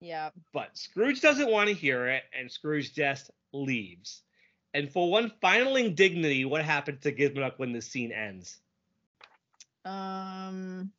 [0.00, 0.30] Yeah.
[0.52, 4.22] But Scrooge doesn't want to hear it, and Scrooge just leaves.
[4.74, 8.58] And for one final indignity, what happens to Gizmo Duck when this scene ends?
[9.84, 10.92] Um.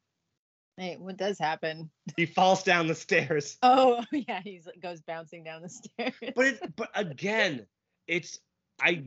[0.77, 1.89] Hey, what does happen?
[2.17, 3.57] He falls down the stairs.
[3.63, 6.13] Oh yeah, he goes bouncing down the stairs.
[6.35, 7.65] But it, but again,
[8.07, 8.39] it's
[8.81, 9.03] I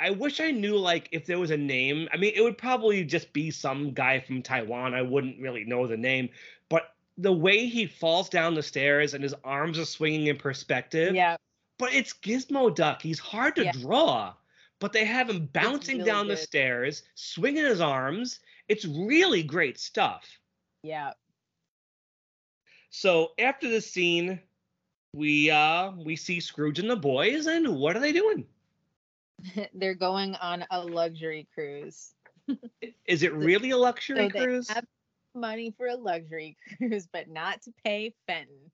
[0.00, 2.08] I wish I knew like if there was a name.
[2.12, 4.94] I mean, it would probably just be some guy from Taiwan.
[4.94, 6.30] I wouldn't really know the name,
[6.70, 11.14] but the way he falls down the stairs and his arms are swinging in perspective.
[11.14, 11.36] yeah.
[11.78, 13.02] But it's Gizmo Duck.
[13.02, 13.72] He's hard to Yeah.
[13.72, 14.34] draw.
[14.78, 18.40] But they have him bouncing really down the stairs, swinging his arms.
[18.68, 20.24] It's really great stuff.
[20.82, 21.12] Yeah.
[22.90, 24.40] So after this scene,
[25.14, 28.46] we uh we see Scrooge and the boys, and what are they doing?
[29.74, 32.14] They're going on a luxury cruise.
[33.06, 34.68] Is it really a luxury So they cruise?
[34.68, 34.84] have
[35.34, 38.70] money for a luxury cruise, but not to pay Fenton.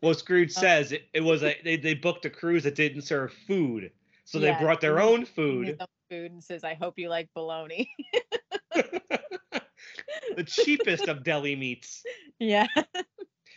[0.00, 3.02] Well, Scrooge Uh, says it, it was a they, they booked a cruise that didn't
[3.02, 3.90] serve food,
[4.32, 5.78] so Yeah, they brought their own food.
[6.08, 7.90] food and says, "I hope you like bologna."
[8.72, 12.02] the cheapest of deli meats.
[12.38, 12.66] yeah.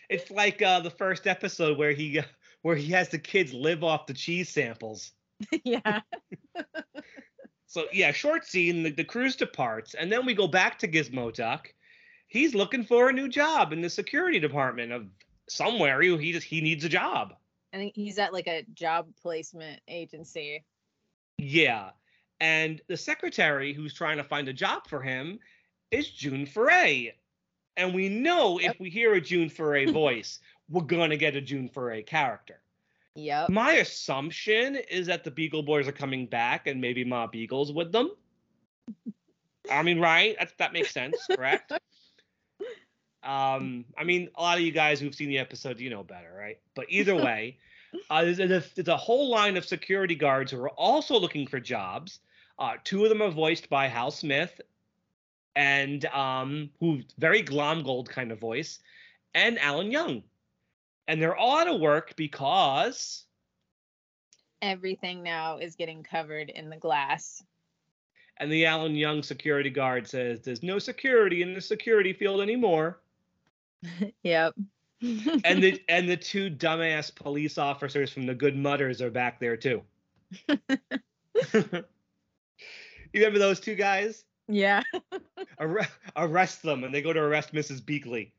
[0.09, 2.21] It's like uh, the first episode where he
[2.61, 5.13] where he has the kids live off the cheese samples.
[5.63, 6.01] yeah.
[7.67, 8.83] So yeah, short scene.
[8.83, 11.73] The, the cruise departs, and then we go back to Gizmo Duck.
[12.27, 15.07] He's looking for a new job in the security department of
[15.47, 16.01] somewhere.
[16.01, 17.33] He he just he needs a job.
[17.75, 20.63] I think he's at like a job placement agency.
[21.38, 21.89] Yeah,
[22.39, 25.39] and the secretary who's trying to find a job for him
[25.91, 27.11] is June Foray,
[27.75, 28.75] and we know Yep.
[28.75, 32.61] if we hear a June Foray voice, we're gonna get a June Foray character.
[33.15, 33.49] Yep.
[33.49, 37.91] My assumption is that the Beagle Boys are coming back, and maybe Ma Beagle's with
[37.91, 38.11] them.
[39.69, 40.38] I mean, right?
[40.39, 41.73] That's, that makes sense, correct?
[43.25, 46.33] Um, I mean, a lot of you guys who've seen the episode, you know better,
[46.38, 46.59] right?
[46.75, 47.57] But either way,
[48.09, 51.59] uh, there's, a, there's a whole line of security guards who are also looking for
[51.59, 52.19] jobs.
[52.59, 54.61] Uh, two of them are voiced by Hal Smith,
[55.55, 58.79] and um, who very Glomgold kind of voice,
[59.33, 60.23] and Alan Young,
[61.07, 63.25] and they're all out of work because
[64.61, 67.43] Everything now is getting covered in the glass.
[68.38, 72.99] and the Alan Young security guard says there's no security in the security field anymore.
[74.24, 74.54] Yep.
[75.02, 79.58] and the and the two dumbass police officers from the Good Muddahs are back there
[79.58, 79.82] too.
[80.48, 81.84] you
[83.13, 84.24] remember those two guys?
[84.48, 84.82] yeah.
[85.60, 87.82] Arre- arrest them, and they go to arrest Mrs.
[87.82, 88.32] Beakley.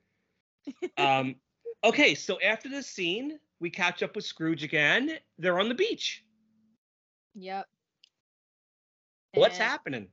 [0.99, 1.37] Um,
[1.85, 5.19] okay, so after this scene, we catch up with Scrooge again.
[5.39, 6.25] They're on the beach.
[7.35, 7.67] Yep.
[9.35, 10.09] What's And- happening?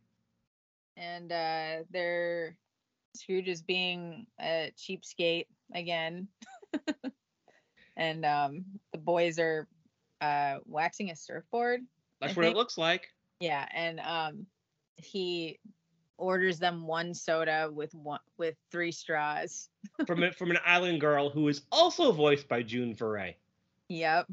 [0.96, 2.56] And uh they're
[3.16, 6.28] Scrooge is being a cheapskate again.
[7.96, 9.68] and um the boys are
[10.22, 11.82] uh waxing a surfboard.
[12.22, 13.08] That's I what it looks like.
[13.40, 14.46] Yeah, and um
[14.98, 15.60] he
[16.18, 19.70] orders them one soda with one with three straws.
[20.08, 23.36] From it from an island girl who is also voiced by June Foray.
[23.90, 24.28] Yep.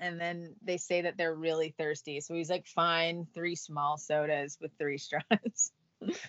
[0.00, 2.20] And then they say that they're really thirsty.
[2.20, 5.72] So he's like, fine, three small sodas with three straws.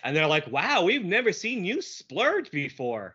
[0.02, 3.12] And they're like, "Wow, we've never seen you splurge before."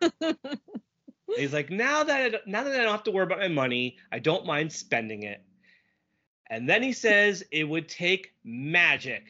[1.36, 3.98] He's like, "Now that I, now that I don't have to worry about my money,
[4.10, 5.42] I don't mind spending it."
[6.48, 9.24] And then he says it would take magic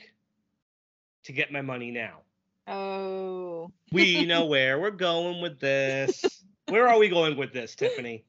[1.25, 2.21] to get my money now.
[2.67, 3.71] oh.
[3.93, 6.25] We know where we're going with this.
[6.69, 8.25] Where are we going with this, Tiffany?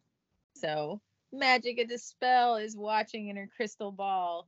[0.55, 0.99] So
[1.33, 4.47] Magica De Spell is watching in her crystal ball.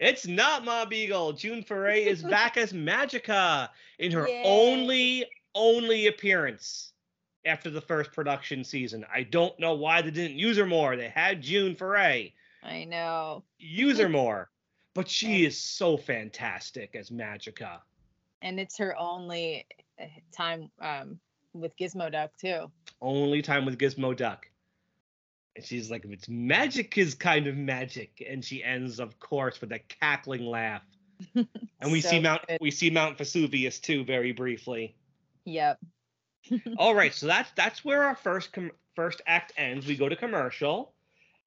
[0.00, 1.34] It's not Ma Beagle.
[1.34, 4.42] June Foray is back as Magica in her Yay.
[4.44, 6.92] only only appearance
[7.44, 9.04] after the first production season.
[9.14, 10.96] I don't know why they didn't use her more.
[10.96, 12.32] They had June Foray.
[12.62, 13.44] I know.
[13.58, 14.50] Use her more.
[14.94, 17.80] But she is so fantastic as Magica.
[18.42, 19.66] And it's her only
[20.00, 21.20] uh, time um
[21.52, 22.70] with Gizmo Duck too.
[23.02, 24.46] Only time with Gizmo Duck.
[25.60, 28.24] And she's like, it's magic is kind of magic.
[28.26, 30.80] And she ends, of course, with a cackling laugh.
[31.82, 32.58] And we see Mount good.
[32.62, 34.94] we see Mount Vesuvius too, very briefly.
[35.44, 35.78] Yep.
[36.78, 39.86] All right, so that's that's where our first com- first act ends.
[39.86, 40.92] We go to commercial,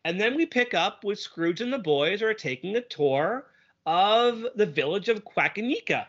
[0.06, 3.48] and then we pick up with Scrooge and the boys are taking a tour
[3.88, 6.06] of the village of Quackanika,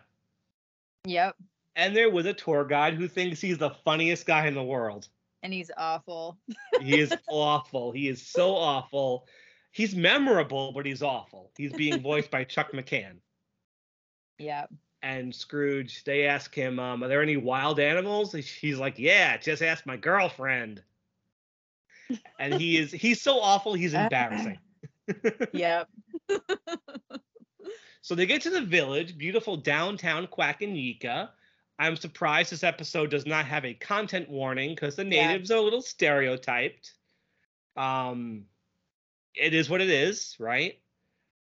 [1.07, 1.37] Yep.
[1.77, 5.09] and they're with a tour guide who thinks he's the funniest guy in the world.
[5.45, 6.39] And he's awful.
[6.81, 7.93] He is awful.
[7.93, 9.29] He is so awful.
[9.71, 11.53] He's memorable, but he's awful.
[11.57, 13.19] He's being voiced by Chuck McCann.
[14.39, 14.67] Yeah.
[15.03, 19.63] And Scrooge, they ask him, um, "Are there any wild animals?" He's like, "Yeah, just
[19.63, 20.83] ask my girlfriend."
[22.39, 24.59] And he is he's so awful, he's embarrassing.
[25.53, 25.89] Yep.
[28.01, 31.29] So they get to the village, beautiful downtown Quackanika.
[31.79, 35.27] I'm surprised this episode does not have a content warning because the Yeah.
[35.27, 36.95] natives are a little stereotyped.
[37.77, 38.47] Um,
[39.35, 40.81] it is what it is, right?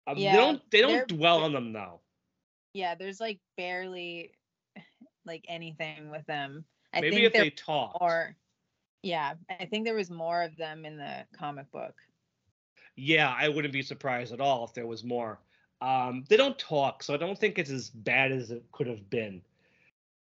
[0.07, 2.01] Um, Yeah, they don't they don't dwell on them though.
[2.73, 4.33] Yeah, there's like barely
[5.25, 6.65] like anything with them.
[6.93, 7.97] I Maybe think if they talk.
[8.01, 8.35] Or
[9.01, 11.95] yeah, I think there was more of them in the comic book.
[12.95, 15.39] Yeah, I wouldn't be surprised at all if there was more.
[15.81, 19.09] Um, they don't talk, so I don't think it's as bad as it could have
[19.09, 19.41] been.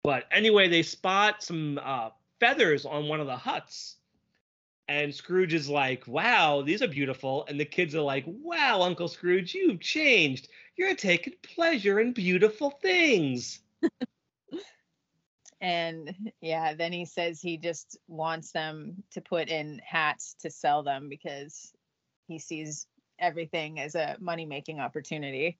[0.03, 3.97] But anyway, they spot some uh, feathers on one of the huts.
[4.89, 7.45] And Scrooge is like, wow, these are beautiful.
[7.49, 10.49] And the kids are like, wow, Uncle Scrooge, you've changed.
[10.77, 13.61] You're taking pleasure in beautiful things.
[15.61, 20.83] And yeah, then he says he just wants them to put in hats to sell
[20.83, 21.73] them because
[22.29, 22.87] he sees
[23.19, 25.59] everything as a money making opportunity.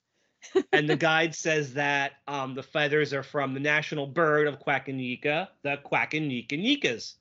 [0.73, 5.49] And the guide says that um, the feathers are from the national bird of Quackanika,
[5.63, 7.15] the Quackanikanicas.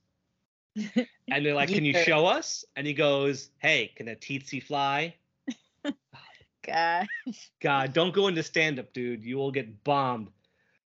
[1.31, 5.15] And they're like, "Can you show us?" And he goes, "Hey, can a tsetse fly?"
[6.65, 7.09] God.
[7.61, 9.23] God, don't go into stand-up, dude.
[9.23, 10.29] You will get bombed.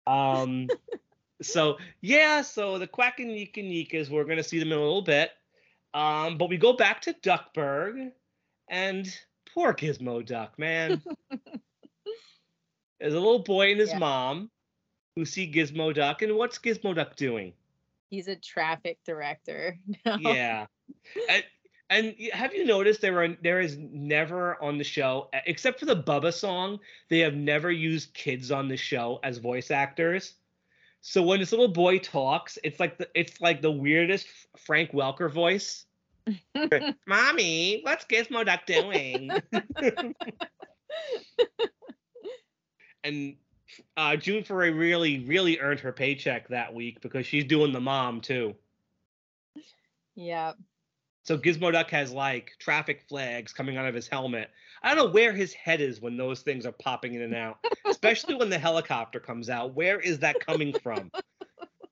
[0.08, 0.70] Um,
[1.42, 5.32] so yeah, so the Quackanikanicas, we're gonna see them in a little bit.
[5.94, 8.12] Um, but we go back to Duckburg,
[8.70, 9.14] and
[9.54, 11.02] poor Gizmo Duck, man.
[13.02, 13.98] There's a little boy and his Yeah.
[13.98, 14.52] mom
[15.16, 17.54] who see Gizmo Duck, and what's Gizmo Duck doing?
[18.12, 19.78] He's a traffic director.
[20.06, 20.18] now.
[20.20, 20.68] Yeah.
[21.30, 21.44] and,
[21.90, 25.96] and have you noticed there are there is never on the show except for the
[25.96, 30.36] Bubba song, they have never used kids on the show as voice actors.
[31.02, 35.32] So when this little boy talks, it's like the it's like the weirdest Frank Welker
[35.32, 35.86] voice.
[37.08, 39.32] Mommy, what's Gizmo Duck doing?
[43.04, 43.36] and
[43.98, 48.22] uh, June Foray really, really earned her paycheck that week because she's doing the mom
[48.22, 48.56] too.
[50.16, 50.54] Yeah.
[51.24, 54.50] So Gizmo Duck has like traffic flags coming out of his helmet.
[54.84, 57.58] I don't know where his head is when those things are popping in and out,
[57.86, 59.76] especially when the helicopter comes out.
[59.76, 61.12] Where is that coming from?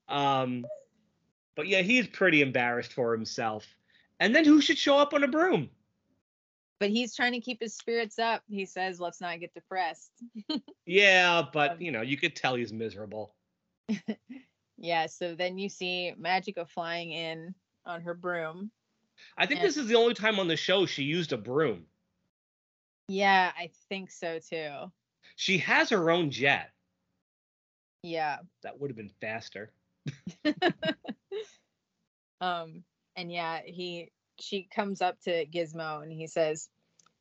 [0.07, 0.65] Um,
[1.55, 3.67] but yeah, he's pretty embarrassed for himself.
[4.19, 5.69] And then who should show up on a broom?
[6.79, 8.41] But he's trying to keep his spirits up.
[8.49, 10.11] He says, "Let's not get depressed."
[10.85, 13.35] Yeah, but Um, you know, you could tell he's miserable.
[14.77, 15.05] yeah.
[15.05, 17.53] So then you see Magica flying in
[17.85, 18.71] on her broom.
[19.37, 21.85] I think and- this is the only time on the show she used a broom.
[23.07, 24.91] Yeah, I think so too.
[25.35, 26.71] She has her own jet.
[28.03, 28.37] Yeah.
[28.63, 29.71] That would have been faster.
[32.41, 32.83] um
[33.15, 36.69] and yeah he she comes up to gizmo and he says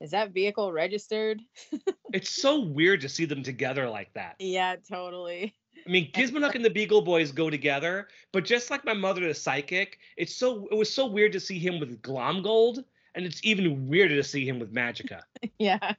[0.01, 1.41] is that vehicle registered
[2.15, 4.37] It's so weird to see them together like that.
[4.39, 5.55] yeah totally
[5.87, 9.33] I mean, Gizmoduck and the Beagle Boys go together, but just like my mother the
[9.33, 12.83] psychic, it's so it was so weird to see him with Glomgold,
[13.15, 15.23] and it's even weirder to see him with Magica.
[15.59, 15.95] yeah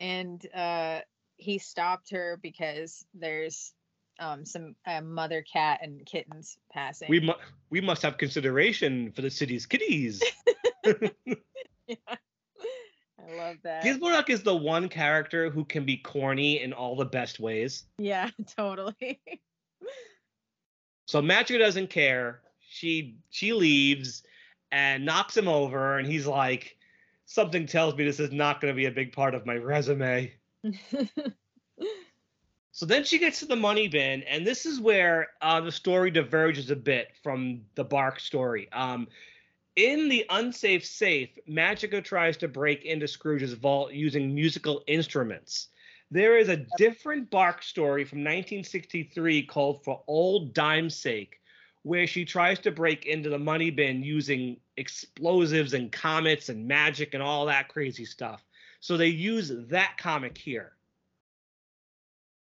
[0.00, 1.00] and uh
[1.36, 3.72] he stopped her because there's
[4.20, 7.32] um some uh, mother cat and kittens passing We mu-
[7.70, 10.22] we must have consideration for the city's kitties.
[10.84, 11.96] yeah.
[12.08, 17.04] i love that Gizmoduck is the one character who can be corny in all the
[17.04, 17.84] best ways.
[17.98, 19.20] yeah totally
[21.06, 22.40] So Magica doesn't care.
[22.68, 24.22] She she leaves
[24.70, 26.76] and knocks him over, and he's like,
[27.26, 30.32] "Something tells me this is not going to be a big part of my resume."
[32.74, 36.10] So then she gets to the money bin, and this is where uh, the story
[36.10, 38.72] diverges a bit from the Barks story.
[38.72, 39.08] Um,
[39.76, 45.68] in the unsafe safe, Magica tries to break into Scrooge's vault using musical instruments.
[46.10, 51.40] There is a different Barks story from 1963 called For Old Dime's Sake,
[51.82, 57.12] where she tries to break into the money bin using explosives and comets and magic
[57.12, 58.42] and all that crazy stuff.
[58.80, 60.72] So they use that comic here.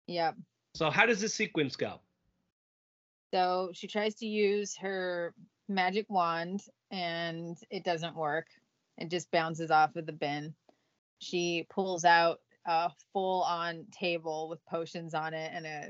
[0.07, 0.35] Yep
[0.75, 2.01] So how does this sequence go?
[3.33, 5.35] So she tries to use her
[5.69, 8.47] magic wand and it doesn't work.
[8.99, 10.55] It just bounces off of the bin.
[11.21, 15.89] She pulls out a full on table with potions on it and a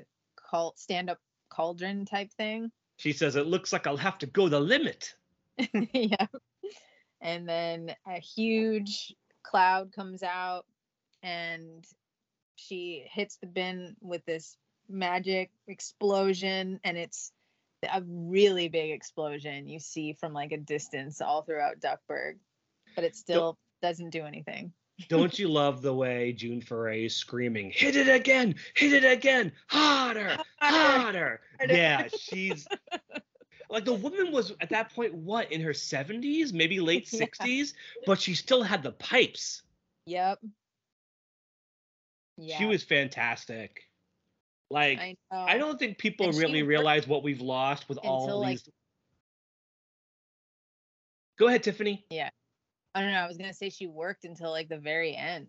[0.50, 1.18] cult stand up
[1.48, 2.70] cauldron type thing.
[2.98, 5.14] She says it looks like I'll have to go the limit.
[5.92, 6.26] yeah.
[7.20, 10.66] And then a huge cloud comes out
[11.22, 11.84] and
[12.66, 14.56] she hits the bin with this
[14.88, 17.32] magic explosion and it's
[17.82, 22.38] a really big explosion you see from like a distance all throughout Duckburg.
[22.94, 24.72] But it still doesn't do anything.
[25.08, 29.52] Don't you love the way June Foray is screaming, hit it again, hit it again,
[29.66, 31.40] harder, harder.
[31.58, 31.74] Harder.
[31.74, 32.66] Yeah, she's
[33.70, 37.26] like the woman was at that point, what, in her 70s, maybe late Yeah.
[37.26, 37.72] 60s,
[38.04, 39.62] but she still had the pipes.
[40.06, 40.40] Yep.
[42.40, 42.58] Yeah.
[42.58, 43.82] She was fantastic.
[44.70, 45.16] Like, I.
[45.30, 48.68] I don't think people And really realize what we've lost with all until, like- these.
[51.38, 52.04] Go ahead, Tiffany.
[52.10, 52.30] Yeah.
[52.94, 53.18] I don't know.
[53.18, 55.46] I was gonna say she worked until like the very end.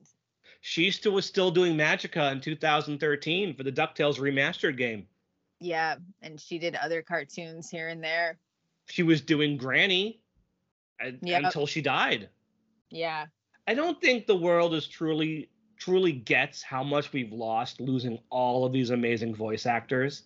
[0.61, 5.07] She still was still doing Magica in 2013 for the DuckTales remastered game.
[5.59, 8.37] Yeah, and she did other cartoons here and there.
[8.87, 10.21] She was doing Granny
[11.21, 11.43] Yep.
[11.45, 12.29] until she died.
[12.89, 13.25] Yeah.
[13.67, 15.49] I don't think the world is truly
[15.81, 20.23] truly gets how much we've lost losing all of these amazing voice actors.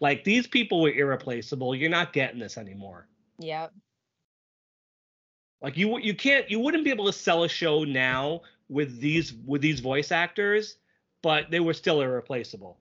[0.00, 1.74] Like these people were irreplaceable.
[1.74, 3.08] You're not getting this anymore.
[3.38, 3.72] Yep.
[5.62, 9.32] Like you you can't you wouldn't be able to sell a show now with these
[9.46, 10.76] with these voice actors,
[11.22, 12.78] but they were still irreplaceable.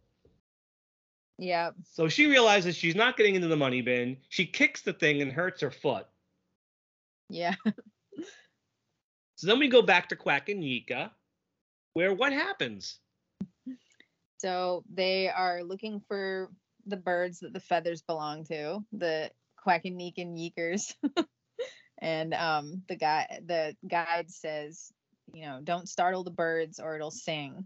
[1.40, 1.76] Yep.
[1.94, 4.18] So she realizes she's not getting into the money bin.
[4.28, 6.08] She kicks the thing and hurts her foot.
[7.30, 7.56] Yeah.
[9.38, 11.12] So then we go back to Quack and Yika,
[11.98, 13.00] where what happens?
[14.38, 16.52] So they are looking for
[16.86, 19.32] the birds that the feathers belong to, the
[19.66, 20.94] Quackaneek and Yeekers.
[21.98, 24.92] and um the guy the guide says,
[25.34, 27.66] you know, don't startle the birds or it'll sing.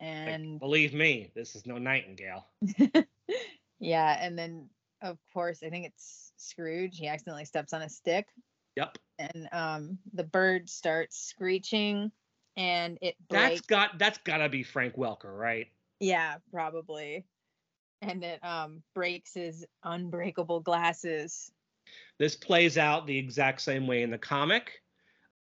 [0.00, 2.46] Like, And believe me, this is no nightingale.
[3.80, 4.68] yeah, and then
[5.02, 6.96] of course I think it's Scrooge.
[6.96, 8.28] He accidentally steps on a stick
[8.76, 8.98] Yep.
[9.18, 12.12] and um the bird starts screeching
[12.56, 13.48] and it breaks.
[13.48, 15.68] That's got that's gotta be Frank Welker, right?
[16.00, 17.26] Yeah, probably.
[18.02, 21.50] And it um breaks his unbreakable glasses.
[22.18, 24.82] This plays out the exact same way in the comic.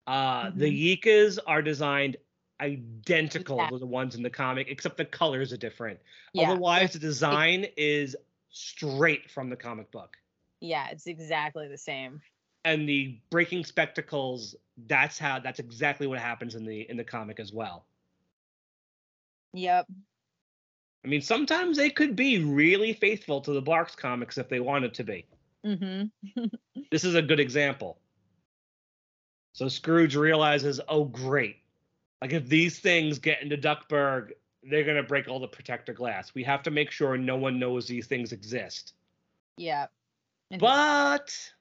[0.07, 1.09] Uh, The Mm-hmm.
[1.09, 2.17] Yikas are designed
[2.61, 5.99] identical to the ones in the comic, except the colors are different.
[6.33, 6.51] Yeah.
[6.51, 8.15] Otherwise, the design is
[8.49, 10.15] straight from the comic book.
[10.61, 12.21] Yeah, it's exactly the same.
[12.65, 14.55] And the breaking spectacles,
[14.87, 17.85] that's how that's exactly what happens in the in the comic as well.
[19.53, 19.85] Yep.
[21.05, 24.93] I mean, sometimes they could be really faithful to the Barks comics if they wanted
[24.95, 25.25] to be.
[25.63, 26.11] Mhm.
[26.91, 27.97] This is a good example.
[29.53, 31.57] So Scrooge realizes, oh great.
[32.21, 36.33] Like if these things get into Duckburg, they're gonna break all the protectoglass.
[36.33, 38.93] We have to make sure no one knows these things exist.
[39.57, 39.87] Yeah.
[40.59, 41.53] But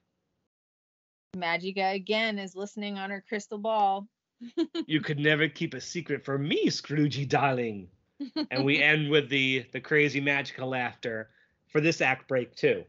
[1.34, 4.08] Magica again is listening on her crystal ball.
[4.86, 7.88] you could never keep a secret from me, Scroogey darling.
[8.50, 11.30] And we end with the the crazy magical laughter
[11.68, 12.84] for this act break too.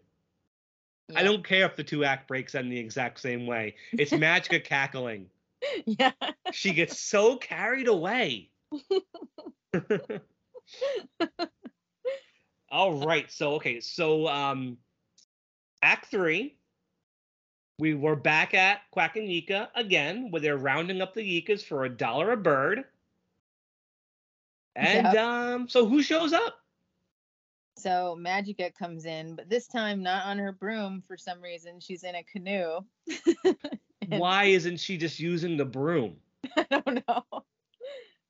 [1.15, 3.75] I don't care if the two act breaks end the exact same way.
[3.91, 5.27] It's Magica cackling.
[5.85, 6.11] Yeah.
[6.51, 8.49] She gets so carried away.
[12.71, 13.31] All right.
[13.31, 13.81] So okay.
[13.81, 14.77] So um,
[15.85, 16.57] Act three.
[17.77, 21.83] We were back at Quack and Yika again, where they're rounding up the Yikas for
[21.83, 22.85] a dollar a bird.
[24.77, 25.15] And Yep.
[25.17, 26.55] um, so who shows up?
[27.77, 31.79] So Magica comes in, but this time not on her broom for some reason.
[31.81, 32.79] She's in a canoe.
[34.01, 36.17] And- Why isn't she just using the broom?
[36.57, 37.23] I don't know.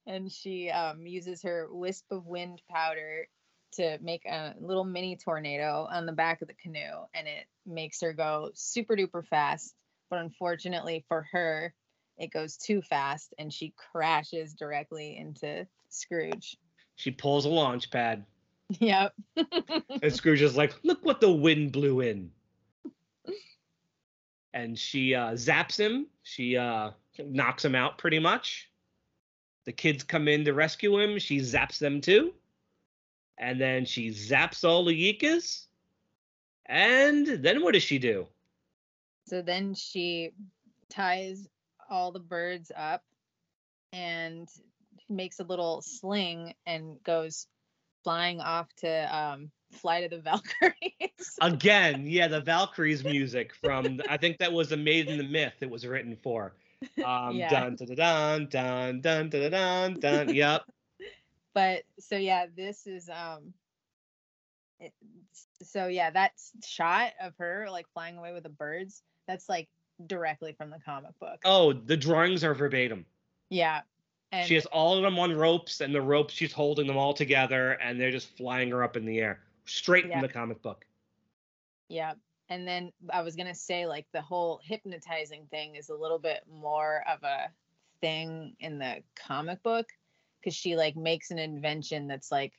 [0.08, 3.28] And she um, uses her wisp of wind powder
[3.76, 8.02] to make a little mini tornado on the back of the canoe, and it makes
[8.02, 9.76] her go super duper fast.
[10.10, 11.74] But unfortunately for her,
[12.18, 16.58] it goes too fast, and she crashes directly into Scrooge.
[16.96, 18.24] She pulls a Launchpad,
[18.80, 19.14] Yep.
[20.02, 22.32] and Scrooge is like, "Look what the wind blew in."
[24.54, 26.08] And she uh, zaps him.
[26.24, 28.72] She uh, knocks him out pretty much.
[29.66, 31.20] The kids come in to rescue him.
[31.20, 32.34] She zaps them too.
[33.38, 35.66] And then she zaps all the Yikas.
[36.68, 38.28] And then what does she do?
[39.28, 40.32] So then she
[40.90, 41.48] ties
[41.90, 43.04] all the birds up
[43.94, 44.48] and
[45.10, 47.48] makes a little sling and goes
[48.04, 51.38] flying off to um, Flight of the Valkyries.
[51.42, 55.56] Again, yeah, the Valkyries music from I think that was the Maid of the Myth
[55.62, 56.54] it was written for.
[57.04, 57.50] Um Yeah.
[57.50, 60.34] dun dun dun dun dun dun dun dun.
[60.34, 60.62] Yep.
[61.56, 63.54] But so yeah, this is um.
[64.80, 64.94] It,
[65.64, 66.34] so yeah, that
[66.64, 69.02] shot of her like flying away with the birds.
[69.26, 69.68] That's like
[70.06, 71.40] directly from the comic book.
[71.46, 73.06] Oh, the drawings are verbatim.
[73.50, 73.82] Yeah,
[74.32, 77.14] and she has all of them on ropes, and the ropes she's holding them all
[77.14, 80.20] together, and they're just flying her up in the air, straight Yeah.
[80.20, 80.86] from the comic book.
[81.88, 82.14] Yeah.
[82.50, 86.20] And then I was going to say, like, the whole hypnotizing thing is a little
[86.20, 87.50] bit more of a
[88.02, 89.88] thing in the comic book
[90.46, 92.54] because she, like, makes an invention that's like,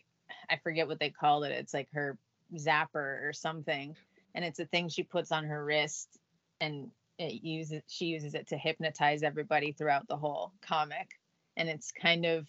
[0.50, 1.52] I forget what they called it.
[1.52, 2.18] It's like her
[2.56, 3.94] zapper or something.
[4.34, 6.18] And it's a thing she puts on her wrist
[6.60, 11.08] and it uses, she uses it to hypnotize everybody throughout the whole comic.
[11.56, 12.46] And it's kind of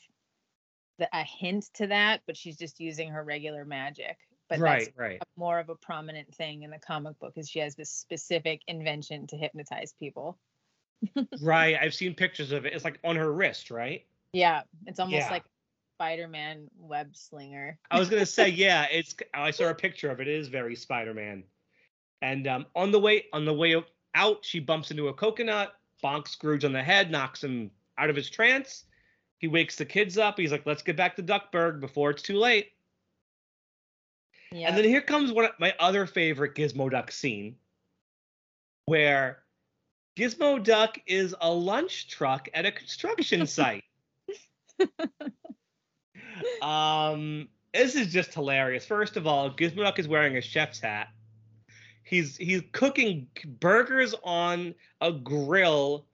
[0.98, 4.18] the, a hint to that, but she's just using her regular magic.
[4.50, 5.18] But that's right, right.
[5.22, 8.62] a- more of a prominent thing in the comic book is she has this specific
[8.68, 10.38] invention to hypnotize people.
[11.42, 11.78] right.
[11.80, 12.74] I've seen pictures of it.
[12.74, 14.04] It's like on her wrist, right?
[14.34, 15.30] Yeah, it's almost Yeah.
[15.32, 15.44] like
[15.98, 17.80] Spider-Man web slinger.
[17.90, 19.16] I was gonna say, yeah, it's.
[19.34, 20.28] I saw a picture of it.
[20.28, 21.44] It is very Spider-Man.
[22.22, 23.76] And um, on the way on the way
[24.16, 25.74] out, she bumps into a coconut,
[26.04, 28.86] bonks Scrooge on the head, knocks him out of his trance.
[29.40, 30.38] He wakes the kids up.
[30.38, 32.72] He's like, "Let's get back to Duckburg before it's too late."
[34.52, 37.58] Yeah, And then here comes one of my other favorite Gizmo Duck scene,
[38.86, 39.44] where
[40.18, 43.84] Gizmo Duck is a lunch truck at a construction site.
[46.62, 48.86] um, this is just hilarious.
[48.86, 51.10] First of all, Gizmo Duck is wearing a chef's hat.
[52.04, 53.28] He's he's cooking
[53.60, 56.06] burgers on a grill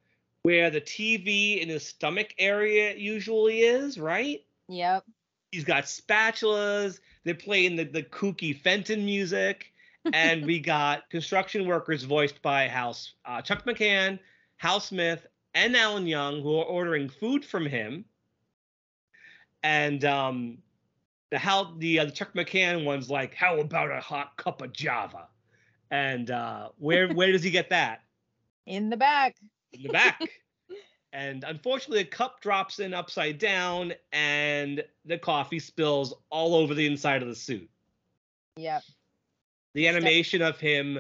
[0.41, 4.43] where the TV in his stomach area usually is, right?
[4.68, 5.03] yep,
[5.51, 6.99] He's got spatulas.
[7.24, 9.70] They're playing the, the kooky Fenton music.
[10.11, 14.20] And we got construction workers voiced by House uh, Chuck McCann,
[14.57, 18.03] Hal Smith, and Alan Young, who are ordering food from him.
[19.64, 20.57] And um,
[21.32, 24.74] the how the, uh, the Chuck McCann one's like, "How about a hot cup of
[24.74, 25.28] Java?"
[25.89, 28.01] And uh, where where does he get that?
[28.66, 29.36] in the back.
[29.74, 30.22] in the back.
[31.14, 36.86] and unfortunately, the cup drops in upside down, and the coffee spills all over the
[36.86, 37.70] inside of the suit.
[38.55, 38.84] Yep,
[39.74, 40.99] The Step- animation of him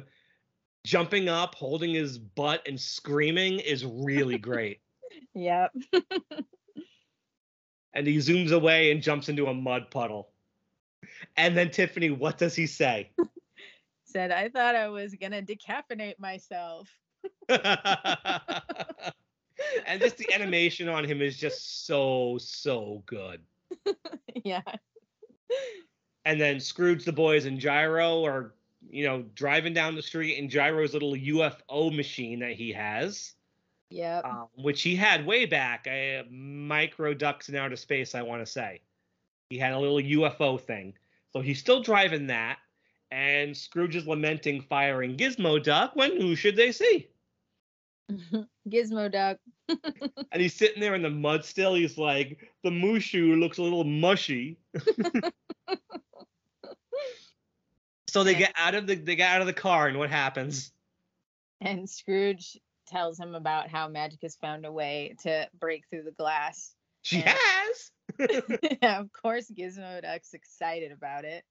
[0.85, 4.81] jumping up, holding his butt, and screaming is really great.
[5.33, 5.71] yep.
[7.93, 10.29] and he zooms away and jumps into a mud puddle.
[11.37, 13.11] And then Tiffany, what does he say?
[14.05, 16.89] Said I thought I was gonna decaffeinate myself.
[17.49, 17.61] and
[19.99, 23.41] just the animation on him is just so so good.
[24.43, 24.61] yeah,
[26.25, 28.53] and then Scrooge, the boys, and Gyro are,
[28.89, 33.33] you know, driving down the street in Gyro's little UFO machine that he has.
[33.93, 34.25] Yep.
[34.25, 35.87] um, which he had way back.
[35.87, 38.81] Uh, micro ducks in outer space, I want to say.
[39.49, 40.95] He had a little UFO thing.
[41.31, 42.57] So he's still driving that.
[43.11, 47.07] And Scrooge is lamenting firing Gizmo Duck when who should they see?
[48.69, 49.37] Gizmo Duck.
[50.31, 51.75] And he's sitting there in the mud still.
[51.75, 54.57] He's like, the Mushu looks a little mushy.
[58.07, 58.39] so they Yeah.
[58.39, 60.71] get out of the they get out of the car, and what happens?
[61.61, 62.57] And Scrooge
[62.87, 66.75] tells him about how Magic has found a way to break through the glass.
[67.01, 67.35] She Yeah.
[67.37, 67.91] has.
[68.81, 71.43] yeah, of course, Gizmo Duck's excited about it.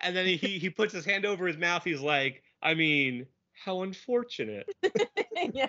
[0.00, 1.82] And then he he puts his hand over his mouth.
[1.84, 4.68] He's like, I mean, how unfortunate.
[5.52, 5.68] yeah.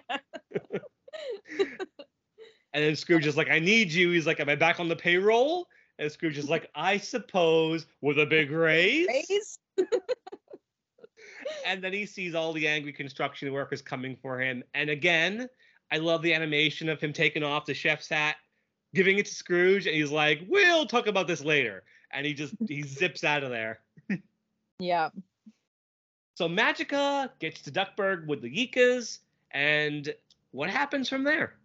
[2.73, 4.11] And then Scrooge is like, I need you.
[4.11, 5.67] He's like, Am I back on the payroll?
[5.97, 9.07] And Scrooge is like, I suppose, with a big raise.
[9.07, 9.59] Raise?
[11.65, 14.63] And then he sees all the angry construction workers coming for him.
[14.73, 15.47] And again,
[15.91, 18.37] I love the animation of him taking off the chef's hat,
[18.93, 21.83] giving it to Scrooge, and he's like, We'll talk about this later.
[22.11, 23.79] And he just he zips out of there.
[24.79, 25.09] Yeah.
[26.35, 29.19] So Magica gets to Duckburg with the Yikas,
[29.51, 30.13] and
[30.51, 31.55] what happens from there?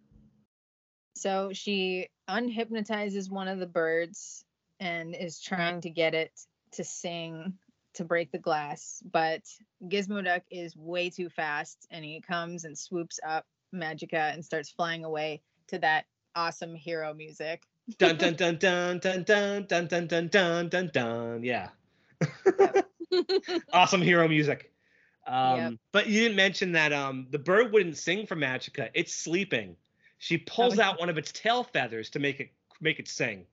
[1.15, 4.45] So she unhypnotizes one of the birds
[4.79, 6.31] and is trying to get it
[6.71, 7.53] to sing
[7.95, 9.01] to break the glass.
[9.11, 9.41] But
[9.87, 14.69] Gizmo Duck is way too fast and he comes and swoops up Magica and starts
[14.69, 17.63] flying away to that awesome hero music.
[17.97, 21.43] Dun dun dun dun dun dun dun dun dun dun dun dun.
[21.43, 21.69] Yeah.
[23.73, 24.71] awesome hero music.
[25.27, 25.73] Um, Yep.
[25.91, 28.89] But you didn't mention that um, the bird wouldn't sing for Magica.
[28.93, 29.75] It's sleeping.
[30.17, 33.45] She pulls Oh, out one of its tail feathers to make it make it sing.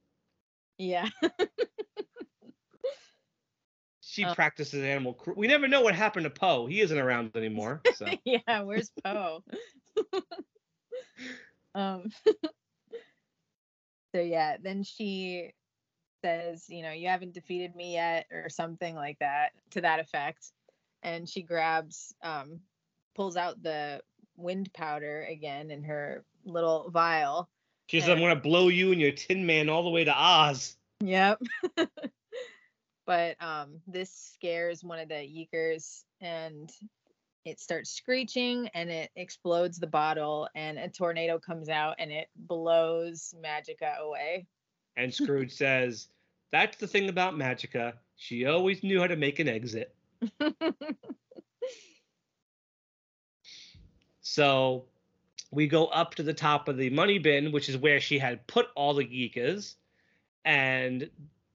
[0.78, 1.09] yeah.
[4.19, 4.35] She Oh.
[4.35, 5.14] practices animal.
[5.14, 6.66] Cru- we never know what happened to Poe.
[6.66, 7.81] He isn't around anymore.
[7.95, 9.45] So yeah, where's Poe?
[11.77, 12.11] um
[14.12, 15.53] so yeah, then she
[16.25, 20.51] says, you know, you haven't defeated me yet or something like that to that effect.
[21.05, 22.59] And she grabs um
[23.14, 24.01] pulls out the
[24.37, 27.49] wind powder again in her little vial.
[27.87, 30.77] she said, "I'm gonna blow you and your Tin Man all the way to Oz."
[31.05, 31.41] Yep.
[33.09, 36.70] But um this scares one of the yeekers and
[37.46, 42.28] it starts screeching and it explodes the bottle and a tornado comes out and it
[42.36, 44.46] blows Magica away.
[44.98, 46.09] And Scrooge says,
[46.52, 47.94] "That's the thing about Magica.
[48.16, 49.94] She always knew how to make an exit."
[54.28, 54.84] So
[55.50, 58.46] we go up to the top of the money bin, which is where she had
[58.46, 59.76] put all the geekas,
[60.44, 61.09] and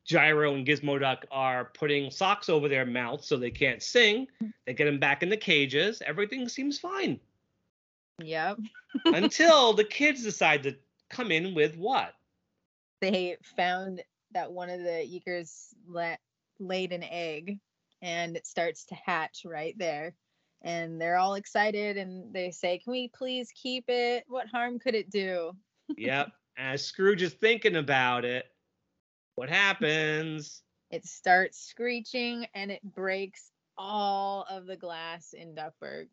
[0.05, 4.27] Gyro and Gizmo Duck are putting socks over their mouths so they can't sing.
[4.65, 6.01] They get them back in the cages.
[6.05, 7.19] Everything seems fine
[8.21, 8.57] yep.
[9.05, 10.75] until the kids decide to
[11.09, 12.13] come in with what?
[13.01, 14.01] They found
[14.31, 16.15] that one of the yeekers la-
[16.59, 17.59] laid an egg
[18.01, 20.13] and it starts to hatch right there.
[20.61, 24.23] And they're all excited and they say, Can we please keep it?
[24.27, 25.51] What harm could it do?
[25.97, 26.31] Yep.
[26.57, 28.45] As Scrooge is thinking about it,
[29.35, 30.61] what happens?
[30.91, 36.07] It starts screeching and it breaks all of the glass in Duckburg.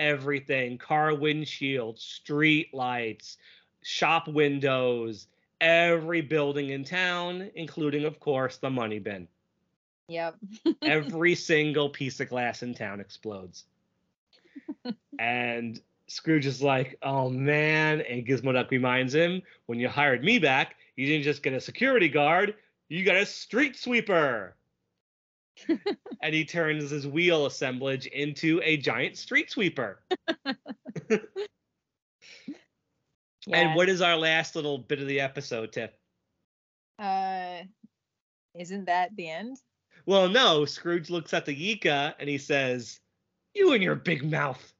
[0.00, 3.36] everything car windshield street lights
[3.82, 5.28] shop windows
[5.60, 9.28] every building in town including of course the money bin
[10.08, 10.34] Yep.
[10.82, 13.66] every single piece of glass in town explodes
[15.20, 20.40] and scrooge is like oh man and gizmo duck reminds him when you hired me
[20.40, 22.54] back you didn't just get a security guard
[22.88, 24.56] you got a street sweeper
[25.68, 30.00] and he turns his wheel assemblage into a giant street sweeper
[33.52, 35.90] And what is our last little bit of the episode, Tiff?
[36.98, 37.62] uh
[38.54, 39.58] isn't that the end?
[40.06, 40.64] Well, no.
[40.64, 43.00] Scrooge looks at the Yika and he says,
[43.52, 44.72] "You and your big mouth."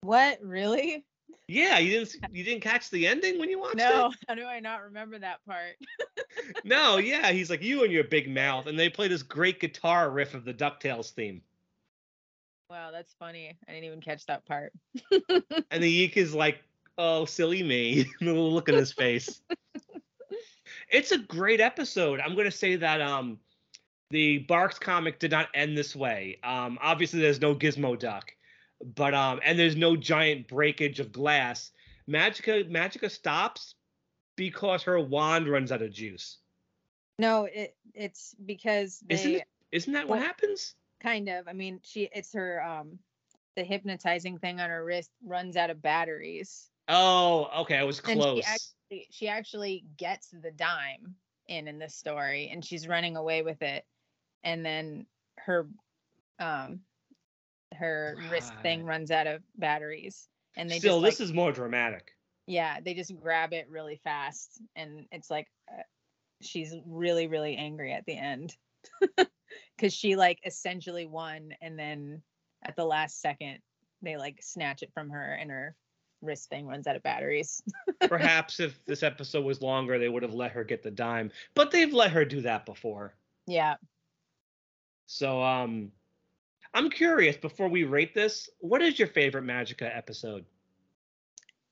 [0.00, 0.42] What?
[0.42, 1.04] Really?
[1.50, 4.18] Yeah, you didn't you didn't catch the ending when you watched No, it?
[4.28, 5.76] how do I not remember that part?
[6.64, 7.32] No, yeah.
[7.32, 10.44] He's like, "You and your big mouth," and they play this great guitar riff of
[10.44, 11.42] the Ducktales theme.
[12.68, 13.56] Wow, that's funny.
[13.66, 14.72] I didn't even catch that part.
[15.72, 16.62] And the Yika's like,
[16.98, 19.40] "Oh, silly me!" the little look on his face.
[20.88, 22.20] it's a great episode.
[22.20, 23.40] I'm gonna say that um,
[24.10, 26.38] the Barks comic did not end this way.
[26.44, 28.32] Um, obviously, there's no Gizmo Duck,
[28.84, 31.72] but um, and there's no giant breakage of glass.
[32.08, 33.74] Magica Magica stops
[34.36, 36.38] because her wand runs out of juice.
[37.18, 39.48] No, it it's because they Isn't it?
[39.72, 40.74] Isn't that what happens?
[41.00, 41.48] kind of.
[41.48, 42.98] I mean, she it's her um
[43.56, 46.70] the hypnotizing thing on her wrist runs out of batteries.
[46.88, 48.44] Oh, okay, I was And close.
[48.44, 51.14] she actually, she actually gets the dime
[51.48, 53.84] in in this story, and she's running away with it,
[54.42, 55.06] and then
[55.38, 55.68] her,
[56.38, 56.80] um,
[57.74, 61.52] her wrist thing runs out of batteries, and they Still, just this like, is more
[61.52, 62.16] dramatic.
[62.46, 65.82] yeah, they just grab it really fast, and it's like uh,
[66.42, 68.56] she's really really angry at the end
[69.76, 72.22] because she like essentially won, and then
[72.64, 73.58] at the last second
[74.02, 75.76] they like snatch it from her, and her
[76.22, 77.62] wrist thing runs out of batteries.
[78.08, 81.70] Perhaps if this episode was longer, they would have let her get the dime, but
[81.70, 83.14] they've let her do that before.
[83.46, 83.76] yeah.
[85.06, 85.92] So, um,
[86.74, 87.36] I'm curious.
[87.36, 90.44] Before we rate this, what is your favorite Magica episode?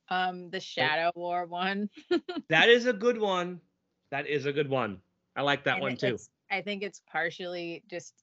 [0.09, 1.91] Um, the Shadow War one.
[2.49, 3.61] That is a good one.
[4.11, 5.01] That is a good one.
[5.37, 6.19] I like that and one too.
[6.51, 8.15] I think it's partially just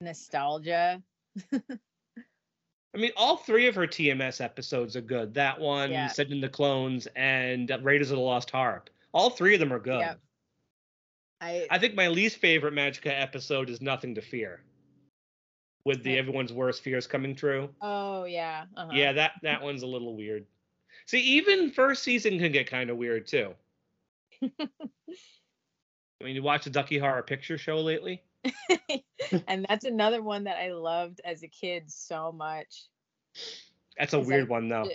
[0.00, 1.00] nostalgia.
[1.52, 5.34] I mean, all three of her TMS episodes are good.
[5.34, 6.08] That one, Yeah.
[6.08, 8.90] Send in the Clones, and Raiders of the Lost Harp.
[9.12, 10.00] All three of them are good.
[10.00, 10.20] Yep.
[11.40, 14.60] I I think my least favorite Magica episode is Nothing to Fear,
[15.88, 17.70] with the everyone's worst fears coming true.
[17.80, 18.66] oh yeah.
[18.76, 18.90] Uh-huh.
[18.92, 20.44] Yeah, that that one's a little weird.
[21.06, 23.54] See, even first season can get kind of weird too.
[24.42, 24.68] I
[26.22, 28.22] mean, you watch the Ducky Horror Picture Show lately?
[29.48, 32.84] and that's another one that I loved as a kid so much.
[33.96, 34.90] That's a weird one though.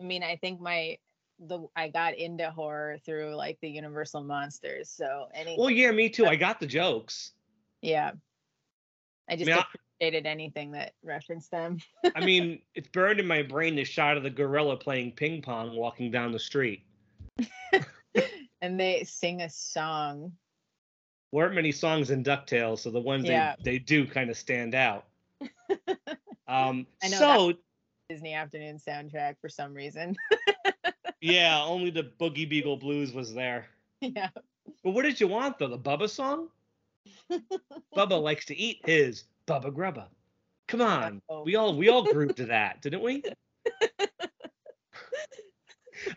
[0.00, 0.98] I mean, I think my
[1.40, 4.88] the I got into horror through like the Universal monsters.
[4.90, 6.26] So any Well, yeah, me too.
[6.26, 7.32] I got the jokes.
[7.82, 8.12] yeah.
[9.28, 9.58] I just mean,
[10.02, 11.78] I- anything that referenced them.
[12.14, 15.76] I mean, it's burned in my brain the shot of the gorilla playing ping pong
[15.76, 16.82] walking down the street.
[18.62, 20.32] and they sing a song.
[21.32, 23.54] Weren't many songs in DuckTales, so the ones Yeah.
[23.62, 25.06] they, they do kind of stand out.
[26.48, 27.52] Um, I know so
[28.08, 30.14] Disney afternoon soundtrack for some reason.
[31.20, 33.66] yeah, only the Boogie Beagle Blues was there.
[34.00, 34.28] yeah.
[34.84, 35.66] But what did you want though?
[35.66, 36.50] The Bubba song?
[37.96, 40.08] Bubba likes to eat his Bubba Grubba.
[40.68, 41.44] Come on, Oh.
[41.44, 43.22] we all we all grouped to that, didn't we?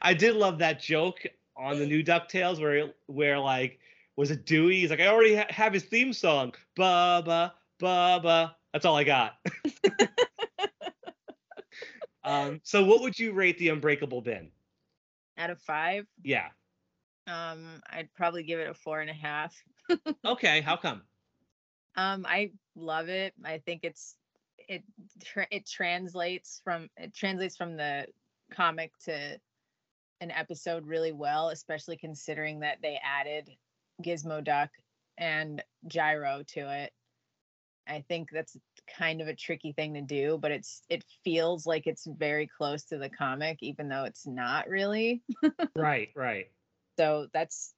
[0.02, 1.20] I did love that joke
[1.56, 3.80] on the new Ducktales where where like
[4.16, 4.82] was it Dewey?
[4.82, 7.52] He's like, I already ha- have his theme song, Bubba
[7.82, 8.56] Bubba.
[8.74, 9.36] That's all I got.
[12.24, 14.52] um, so what would you rate the Unbreakable bin?
[15.38, 16.48] Out of five, Yeah.
[17.28, 19.56] um, I'd probably give it a four and a half.
[20.26, 20.62] Okay.
[20.62, 21.02] How come?
[21.96, 23.34] Um, I love it.
[23.44, 24.16] I think it's
[24.68, 24.84] it
[25.24, 28.06] tra- it translates from it translates from the
[28.52, 29.40] comic to
[30.22, 33.50] an episode really well, especially considering that they added
[34.04, 34.70] Gizmo Duck
[35.18, 36.92] and Gyro to it.
[37.88, 38.56] I think that's
[38.98, 42.84] kind of a tricky thing to do, but it's it feels like it's very close
[42.86, 45.24] to the comic, even though it's not really.
[45.76, 46.10] Right.
[46.16, 46.48] Right.
[46.98, 47.74] So that's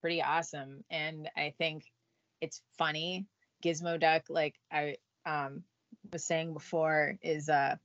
[0.00, 0.84] pretty awesome.
[0.90, 1.84] And I think
[2.44, 3.26] it's funny.
[3.64, 5.62] Gizmo Duck, like I um
[6.12, 7.76] was saying before, is uh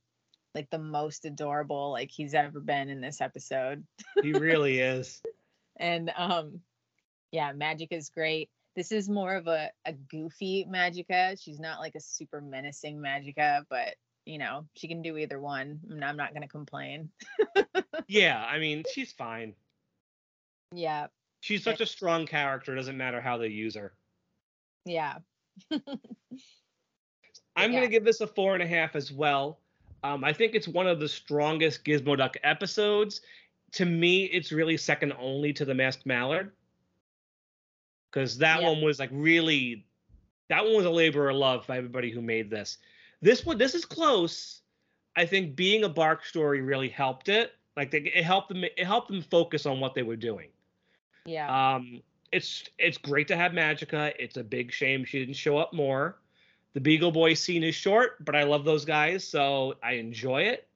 [0.54, 3.84] like the most adorable like he's ever been in this episode.
[4.22, 5.22] He really is.
[5.76, 6.60] And um
[7.32, 8.50] yeah, Magic is great.
[8.76, 11.42] This is more of a, a goofy Magica.
[11.42, 13.94] She's not like a super menacing Magica, but
[14.26, 15.80] you know, she can do either one.
[15.88, 17.10] and I'm not gonna complain.
[18.08, 18.44] Yeah.
[18.44, 19.54] I mean, she's fine.
[20.74, 21.06] Yeah,
[21.40, 22.72] She's such a strong character.
[22.72, 23.92] it Doesn't matter how they use her.
[24.90, 25.18] Yeah.
[25.70, 25.80] I'm
[27.56, 27.68] yeah.
[27.68, 29.60] gonna give this a four and a half as well.
[30.02, 33.20] Um, I think it's one of the strongest Gizmo Duck episodes.
[33.72, 36.52] To me, it's really second only to the Masked Mallard,
[38.10, 38.68] because that Yeah.
[38.70, 39.86] one was like really,
[40.48, 42.78] that one was a labor of love by everybody who made this.
[43.20, 44.62] This one, this is close.
[45.14, 47.52] I think being a Barks story really helped it.
[47.76, 50.48] Like they, it helped them, it helped them focus on what they were doing.
[51.26, 51.74] Yeah.
[51.74, 52.02] Um,
[52.32, 54.12] it's it's great to have Magica.
[54.18, 56.16] It's a big shame she didn't show up more.
[56.74, 60.68] The Beagle Boy scene is short, but I love those guys, so I enjoy it.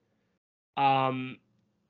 [0.75, 1.37] Um,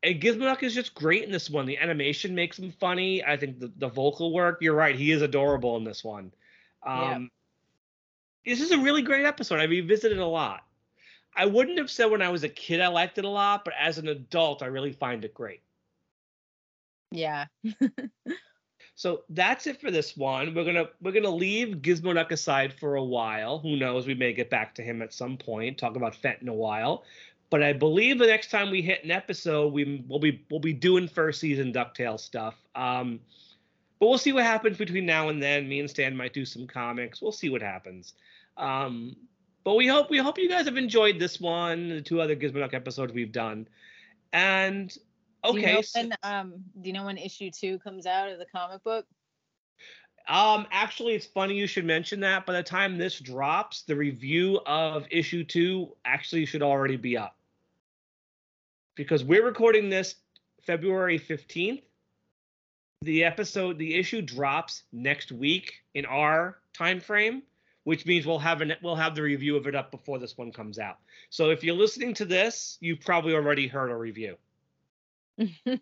[0.03, 1.65] and Gizmoduck is just great in this one.
[1.65, 3.23] The animation makes him funny.
[3.23, 4.59] I think the, the vocal work.
[4.61, 4.95] You're right.
[4.95, 6.31] He is adorable in this one.
[6.85, 7.31] Um,
[8.45, 9.59] This is a really great episode.
[9.59, 10.63] I revisited a lot.
[11.35, 13.73] I wouldn't have said when I was a kid I liked it a lot, but
[13.79, 15.61] as an adult, I really find it great.
[17.11, 17.45] yeah.
[18.95, 20.55] So that's it for this one.
[20.55, 23.59] We're gonna we're gonna leave Gizmoduck aside for a while.
[23.59, 24.07] Who knows?
[24.07, 25.77] We may get back to him at some point.
[25.77, 27.03] Talk about Fenton a while.
[27.49, 30.73] But I believe the next time we hit an episode, we will be we'll be
[30.73, 32.55] doing first season Ducktales stuff.
[32.73, 33.19] Um,
[33.99, 35.67] but we'll see what happens between now and then.
[35.67, 37.21] Me and Stan might do some comics.
[37.21, 38.13] We'll see what happens.
[38.55, 39.15] Um,
[39.65, 42.73] but we hope we hope you guys have enjoyed this one, the two other Gizmoduck
[42.73, 43.67] episodes we've done.
[44.31, 44.97] And
[45.49, 48.29] okay, Do you know so- when um do you know when issue two comes out
[48.29, 49.05] of the comic book?
[50.27, 52.45] Um, actually, it's funny you should mention that.
[52.45, 57.37] By the time this drops, the review of issue two actually should already be up.
[58.95, 60.15] Because we're recording this
[60.65, 61.83] February 15th.
[63.01, 67.43] The episode, the issue drops next week in our time frame,
[67.83, 70.51] which means we'll have an we'll have the review of it up before this one
[70.51, 70.97] comes out.
[71.29, 74.37] So if you're listening to this, you've probably already heard a review.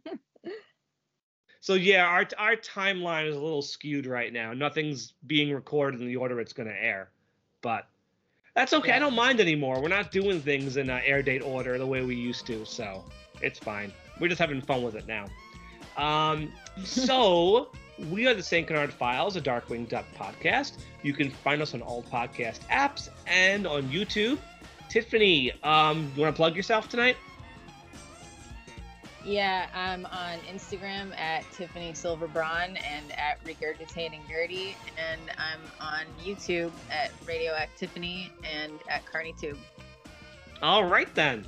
[1.64, 4.52] So yeah, our our timeline is a little skewed right now.
[4.52, 7.10] Nothing's being recorded in the order it's going to air,
[7.62, 7.88] but
[8.54, 8.92] that's okay.
[8.92, 9.82] I don't mind anymore.
[9.82, 13.06] We're not doing things in uh, air date order the way we used to, so
[13.42, 13.94] it's fine.
[14.20, 15.28] We're just having fun with it now.
[15.96, 16.52] Um,
[16.84, 17.70] so
[18.12, 20.80] we are the Saint Canard Files, a Darkwing Duck podcast.
[21.02, 24.38] You can find us on all podcast apps and on YouTube.
[24.90, 27.16] Tiffany, um, you want to plug yourself tonight?
[29.26, 36.72] Yeah, I'm on Instagram at Tiffany Silverbraun and at Regurgitating Gertie, and I'm on YouTube
[36.92, 39.58] at Radioactivity and at CarneyTube.
[40.62, 41.46] All right then.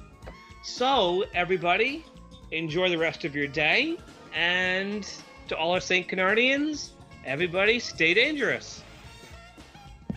[0.64, 2.06] So everybody,
[2.52, 3.98] enjoy the rest of your day,
[4.34, 5.06] and
[5.50, 6.92] to all our Saint Canardians,
[7.26, 8.84] everybody stay dangerous.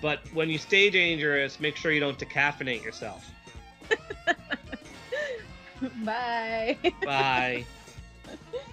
[0.00, 3.28] But when you stay dangerous, make sure you don't decaffeinate yourself.
[6.04, 6.78] Bye.
[7.04, 7.66] Bye.